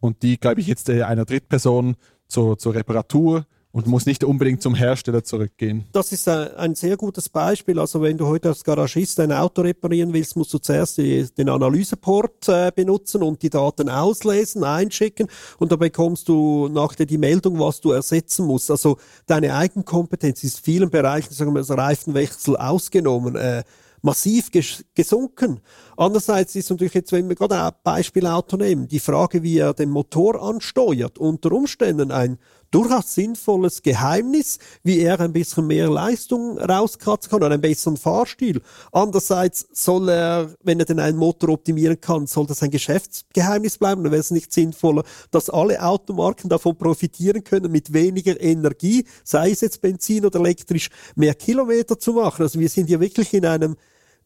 [0.00, 4.62] und die gebe ich jetzt äh, einer Drittperson zur, zur Reparatur und muss nicht unbedingt
[4.62, 5.86] zum Hersteller zurückgehen.
[5.92, 7.78] Das ist ein sehr gutes Beispiel.
[7.78, 11.48] Also wenn du heute als Garagist ein Auto reparieren willst, musst du zuerst die, den
[11.48, 17.58] Analyseport äh, benutzen und die Daten auslesen, einschicken und da bekommst du nachher die Meldung,
[17.58, 18.70] was du ersetzen musst.
[18.70, 23.36] Also deine Eigenkompetenz ist in vielen Bereichen, sagen wir, das Reifenwechsel ausgenommen.
[23.36, 23.62] Äh,
[24.02, 25.60] massiv ges gesunken.
[25.96, 29.72] Andererseits ist natürlich jetzt, wenn wir gerade ein Beispiel Auto nehmen, die Frage, wie er
[29.72, 32.38] den Motor ansteuert, unter Umständen ein
[32.72, 38.60] durchaus sinnvolles Geheimnis, wie er ein bisschen mehr Leistung rauskratzen kann oder einen besseren Fahrstil.
[38.90, 44.02] Andererseits soll er, wenn er denn einen Motor optimieren kann, soll das ein Geschäftsgeheimnis bleiben.
[44.02, 49.50] Dann wäre es nicht sinnvoller, dass alle Automarken davon profitieren können, mit weniger Energie, sei
[49.50, 52.42] es jetzt Benzin oder elektrisch, mehr Kilometer zu machen.
[52.42, 53.76] Also wir sind hier wirklich in einem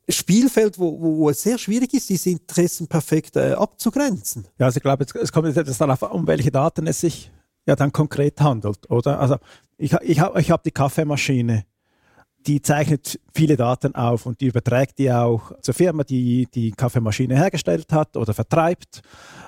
[0.09, 4.47] Spielfeld, wo, wo es sehr schwierig ist, diese Interessen perfekt äh, abzugrenzen.
[4.59, 7.33] Ja, also ich glaube, es kommt jetzt darauf an, um welche Daten es sich
[7.67, 9.21] ja dann konkret handelt, oder?
[9.21, 9.37] Also
[9.77, 11.65] ich, ich habe ich hab die Kaffeemaschine,
[12.47, 17.37] die zeichnet viele Daten auf und die überträgt die auch zur Firma, die die Kaffeemaschine
[17.37, 19.03] hergestellt hat oder vertreibt.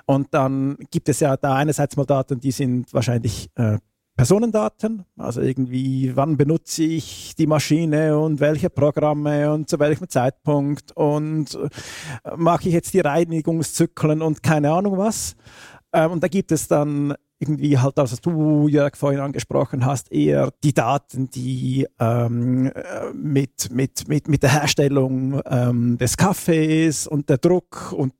[0.06, 3.78] Und dann gibt es ja da einerseits mal Daten, die sind wahrscheinlich äh,
[4.16, 10.90] Personendaten, also irgendwie, wann benutze ich die Maschine und welche Programme und zu welchem Zeitpunkt
[10.96, 15.36] und äh, mache ich jetzt die Reinigungszyklen und keine Ahnung was.
[15.92, 20.10] Ähm, und da gibt es dann irgendwie halt, also was du, Jörg, vorhin angesprochen hast,
[20.10, 27.06] eher die Daten, die ähm, äh, mit, mit, mit, mit der Herstellung ähm, des Kaffees
[27.06, 28.12] und der Druck und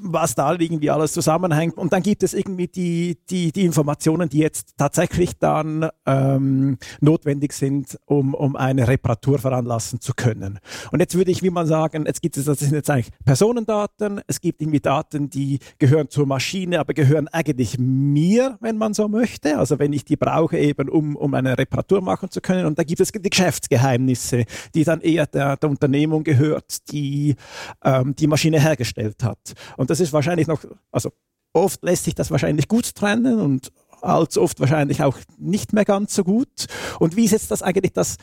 [0.00, 1.76] was da irgendwie alles zusammenhängt.
[1.76, 7.52] Und dann gibt es irgendwie die, die, die Informationen, die jetzt tatsächlich dann ähm, notwendig
[7.52, 10.58] sind, um, um eine Reparatur veranlassen zu können.
[10.90, 14.20] Und jetzt würde ich, wie man sagen, jetzt gibt es, das sind jetzt eigentlich Personendaten,
[14.26, 19.08] es gibt irgendwie Daten, die gehören zur Maschine, aber gehören eigentlich mir, wenn man so
[19.08, 19.58] möchte.
[19.58, 22.66] Also wenn ich die brauche eben, um, um eine Reparatur machen zu können.
[22.66, 27.36] Und da gibt es die Geschäftsgeheimnisse, die dann eher der, der Unternehmung gehört, die
[27.84, 29.54] ähm, die Maschine hergestellt hat.
[29.90, 31.12] Das ist wahrscheinlich noch, also
[31.52, 36.14] oft lässt sich das wahrscheinlich gut trennen und allzu oft wahrscheinlich auch nicht mehr ganz
[36.14, 36.66] so gut.
[36.98, 38.16] Und wie ist jetzt das eigentlich das,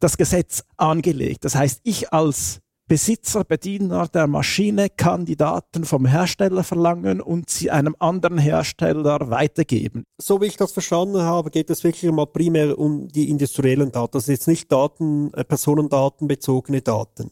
[0.00, 1.44] das Gesetz angelegt?
[1.44, 7.48] Das heißt, ich als Besitzer, Bediener der Maschine kann die Daten vom Hersteller verlangen und
[7.48, 10.04] sie einem anderen Hersteller weitergeben.
[10.20, 14.12] So wie ich das verstanden habe, geht es wirklich mal primär um die industriellen Daten.
[14.12, 17.30] Das ist jetzt nicht Daten, äh, personendatenbezogene Daten.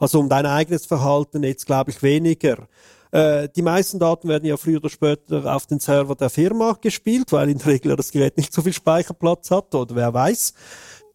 [0.00, 2.66] Also um dein eigenes Verhalten jetzt glaube ich weniger.
[3.10, 7.32] Äh, die meisten Daten werden ja früher oder später auf den Server der Firma gespielt,
[7.32, 10.54] weil in der Regel das Gerät nicht so viel Speicherplatz hat oder wer weiß.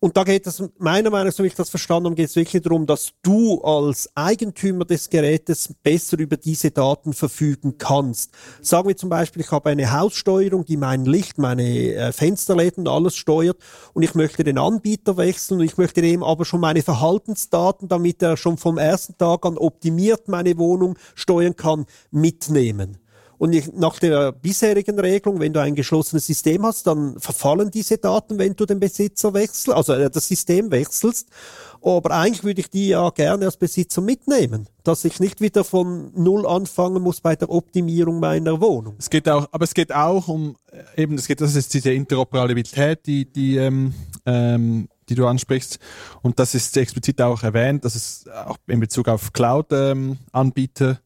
[0.04, 2.36] Und da geht es meiner Meinung nach, so wie ich das verstanden habe, geht es
[2.36, 8.34] wirklich darum, dass du als Eigentümer des Gerätes besser über diese Daten verfügen kannst.
[8.60, 13.16] Sagen wir zum Beispiel, ich habe eine Haussteuerung, die mein Licht, meine äh, Fensterläden alles
[13.16, 13.56] steuert
[13.94, 18.22] und ich möchte den Anbieter wechseln und ich möchte dem aber schon meine Verhaltensdaten, damit
[18.22, 22.98] er schon vom ersten Tag an optimiert meine Wohnung steuern kann, mitnehmen.
[23.38, 28.38] Und nach der bisherigen Regelung, wenn du ein geschlossenes System hast, dann verfallen diese Daten,
[28.38, 31.30] wenn du den Besitzer wechselst, also äh, das System wechselst.
[31.82, 36.12] Aber eigentlich würde ich die ja gerne als Besitzer mitnehmen, dass ich nicht wieder von
[36.16, 38.96] Null anfangen muss bei der Optimierung meiner Wohnung.
[39.00, 41.92] Es geht auch, aber es geht auch um äh, eben, es geht, das ist diese
[41.92, 43.94] Interoperabilität, die, die, ähm,
[44.26, 45.80] ähm, die du ansprichst.
[46.22, 50.98] Und das ist explizit auch erwähnt, dass es auch in Bezug auf Cloud-Anbieter, ähm,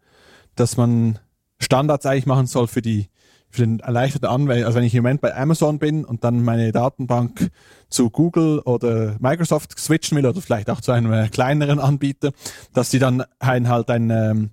[0.56, 1.20] dass man
[1.60, 3.10] Standards eigentlich machen soll für die
[3.50, 4.66] für den erleichterten Anwender.
[4.66, 7.50] Also wenn ich im Moment bei Amazon bin und dann meine Datenbank
[7.90, 12.32] zu Google oder Microsoft switchen will oder vielleicht auch zu einem äh, kleineren Anbieter,
[12.74, 14.50] dass die dann ein, halt ein, ähm,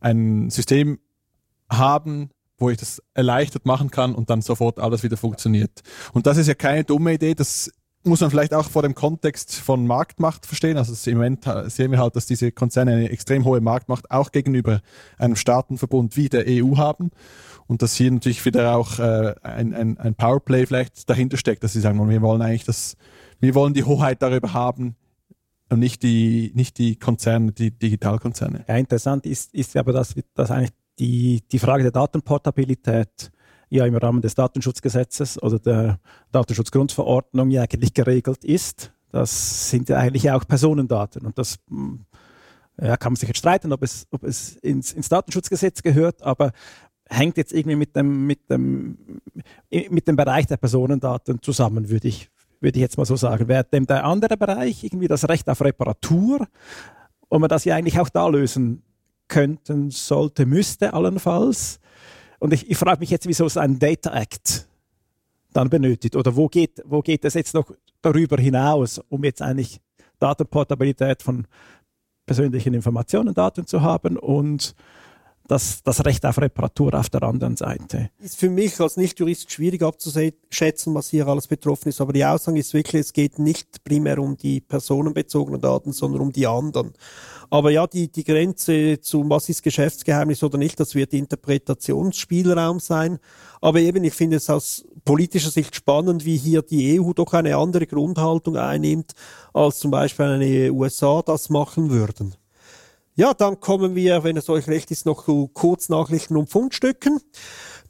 [0.00, 0.98] ein System
[1.68, 5.80] haben, wo ich das erleichtert machen kann und dann sofort alles wieder funktioniert.
[6.12, 7.70] Und das ist ja keine dumme Idee, das
[8.08, 10.76] muss man vielleicht auch vor dem Kontext von Marktmacht verstehen.
[10.76, 14.80] Also im Moment sehen wir halt, dass diese Konzerne eine extrem hohe Marktmacht auch gegenüber
[15.18, 17.10] einem Staatenverbund wie der EU haben.
[17.66, 21.74] Und dass hier natürlich wieder auch äh, ein, ein, ein Powerplay vielleicht dahinter steckt, dass
[21.74, 22.96] sie sagen, wir wollen eigentlich das,
[23.40, 24.96] wir wollen die Hoheit darüber haben
[25.68, 28.64] und nicht die, nicht die Konzerne, die Digitalkonzerne.
[28.66, 33.30] Ja, interessant ist, ist aber, dass, dass eigentlich die, die Frage der Datenportabilität
[33.70, 36.00] ja im Rahmen des Datenschutzgesetzes oder der
[36.32, 38.92] Datenschutzgrundverordnung ja eigentlich geregelt ist.
[39.10, 42.04] Das sind ja eigentlich auch Personendaten und das hm,
[42.80, 46.52] ja, kann man sich jetzt streiten, ob es, ob es ins, ins Datenschutzgesetz gehört, aber
[47.08, 49.20] hängt jetzt irgendwie mit dem, mit dem,
[49.70, 53.48] mit dem Bereich der Personendaten zusammen, würde ich, würde ich jetzt mal so sagen.
[53.48, 56.46] Während dem der andere Bereich, irgendwie das Recht auf Reparatur,
[57.28, 58.82] und man das ja eigentlich auch da lösen
[59.28, 61.80] könnten sollte, müsste allenfalls,
[62.38, 64.68] und ich, ich frage mich jetzt, wieso es einen Data Act
[65.52, 66.16] dann benötigt.
[66.16, 67.72] Oder wo geht, wo geht es jetzt noch
[68.02, 69.80] darüber hinaus, um jetzt eigentlich
[70.18, 71.46] Datenportabilität von
[72.26, 74.74] persönlichen Informationen, Daten zu haben und
[75.48, 78.10] das, das Recht auf Reparatur auf der anderen Seite.
[78.20, 82.58] Ist für mich als Nicht-Jurist schwierig abzuschätzen, was hier alles betroffen ist, aber die Aussage
[82.58, 86.92] ist wirklich, es geht nicht primär um die personenbezogenen Daten, sondern um die anderen.
[87.50, 93.18] Aber ja, die, die Grenze zu was ist Geschäftsgeheimnis oder nicht, das wird Interpretationsspielraum sein.
[93.62, 97.56] Aber eben, ich finde es aus politischer Sicht spannend, wie hier die EU doch eine
[97.56, 99.12] andere Grundhaltung einnimmt,
[99.54, 102.34] als zum Beispiel eine USA das machen würden.
[103.18, 107.18] Ja, dann kommen wir, wenn es euch recht ist, noch zu Kurznachrichten und Fundstücken.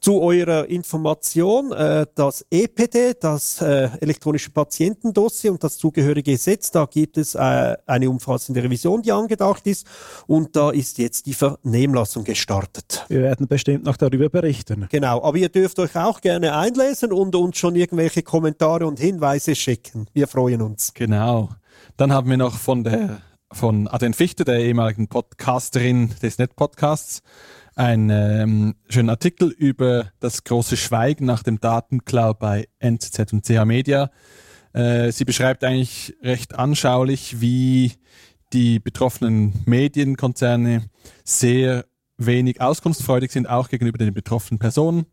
[0.01, 6.85] Zu eurer Information, äh, das EPD, das äh, elektronische Patientendossier und das zugehörige Gesetz, da
[6.85, 9.85] gibt es äh, eine umfassende Revision, die angedacht ist
[10.25, 13.05] und da ist jetzt die Vernehmlassung gestartet.
[13.07, 14.87] Wir werden bestimmt noch darüber berichten.
[14.89, 19.53] Genau, aber ihr dürft euch auch gerne einlesen und uns schon irgendwelche Kommentare und Hinweise
[19.53, 20.07] schicken.
[20.11, 20.91] Wir freuen uns.
[20.95, 21.49] Genau.
[21.97, 23.21] Dann haben wir noch von der
[23.51, 27.21] von Aden Fichte, der ehemaligen Podcasterin des Net-Podcasts,
[27.75, 33.65] einen ähm, schönen Artikel über das große Schweigen nach dem Datenklau bei NZZ und CH
[33.65, 34.11] Media.
[34.73, 37.93] Äh, sie beschreibt eigentlich recht anschaulich, wie
[38.53, 40.89] die betroffenen Medienkonzerne
[41.23, 41.85] sehr
[42.17, 45.05] wenig auskunftsfreudig sind, auch gegenüber den betroffenen Personen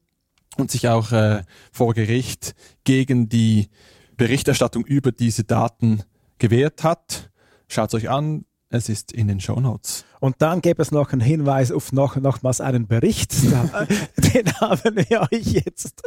[0.56, 3.68] und sich auch äh, vor Gericht gegen die
[4.16, 6.02] Berichterstattung über diese Daten
[6.38, 7.30] gewehrt hat.
[7.68, 10.04] Schaut euch an, es ist in den Show Notes.
[10.18, 13.32] Und dann gäbe es noch einen Hinweis auf noch, nochmals einen Bericht.
[14.34, 16.02] Den haben wir euch jetzt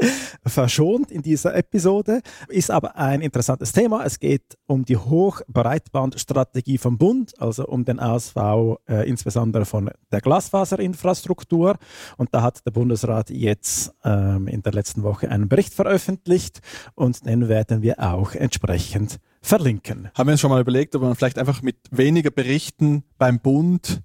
[0.45, 2.21] verschont in dieser Episode.
[2.49, 4.03] Ist aber ein interessantes Thema.
[4.03, 10.19] Es geht um die Hochbreitbandstrategie vom Bund, also um den Ausbau äh, insbesondere von der
[10.19, 11.77] Glasfaserinfrastruktur.
[12.17, 16.59] Und da hat der Bundesrat jetzt ähm, in der letzten Woche einen Bericht veröffentlicht
[16.95, 20.09] und den werden wir auch entsprechend verlinken.
[20.15, 24.01] Haben wir uns schon mal überlegt, ob man vielleicht einfach mit weniger Berichten beim Bund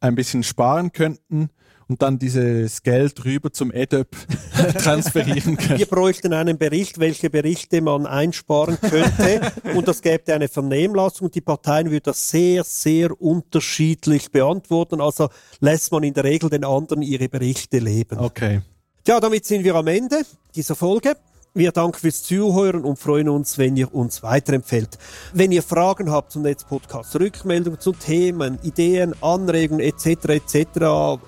[0.00, 1.50] ein bisschen sparen könnten
[1.88, 4.08] und dann dieses Geld rüber zum EDUP
[4.78, 5.78] transferieren können.
[5.78, 11.40] Wir bräuchten einen Bericht, welche Berichte man einsparen könnte und das gäbe eine Vernehmlassung die
[11.40, 15.00] Parteien würden das sehr, sehr unterschiedlich beantworten.
[15.00, 15.28] Also
[15.60, 18.18] lässt man in der Regel den anderen ihre Berichte leben.
[18.18, 18.62] Okay.
[19.06, 20.22] Ja, damit sind wir am Ende
[20.54, 21.16] dieser Folge.
[21.56, 24.98] Wir danken fürs Zuhören und freuen uns, wenn ihr uns weiterempfehlt.
[25.32, 30.30] Wenn ihr Fragen habt zum Netzpodcast, Rückmeldungen zu Themen, Ideen, Anregungen etc.
[30.30, 30.66] etc.,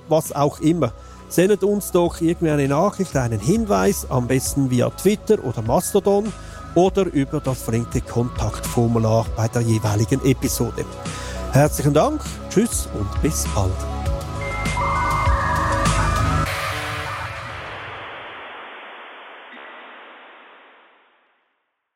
[0.09, 0.93] was auch immer,
[1.29, 6.33] sendet uns doch irgendwie eine Nachricht, einen Hinweis, am besten via Twitter oder Mastodon
[6.75, 10.85] oder über das verlinkte Kontaktformular bei der jeweiligen Episode.
[11.53, 12.21] Herzlichen Dank,
[12.51, 13.71] tschüss und bis bald.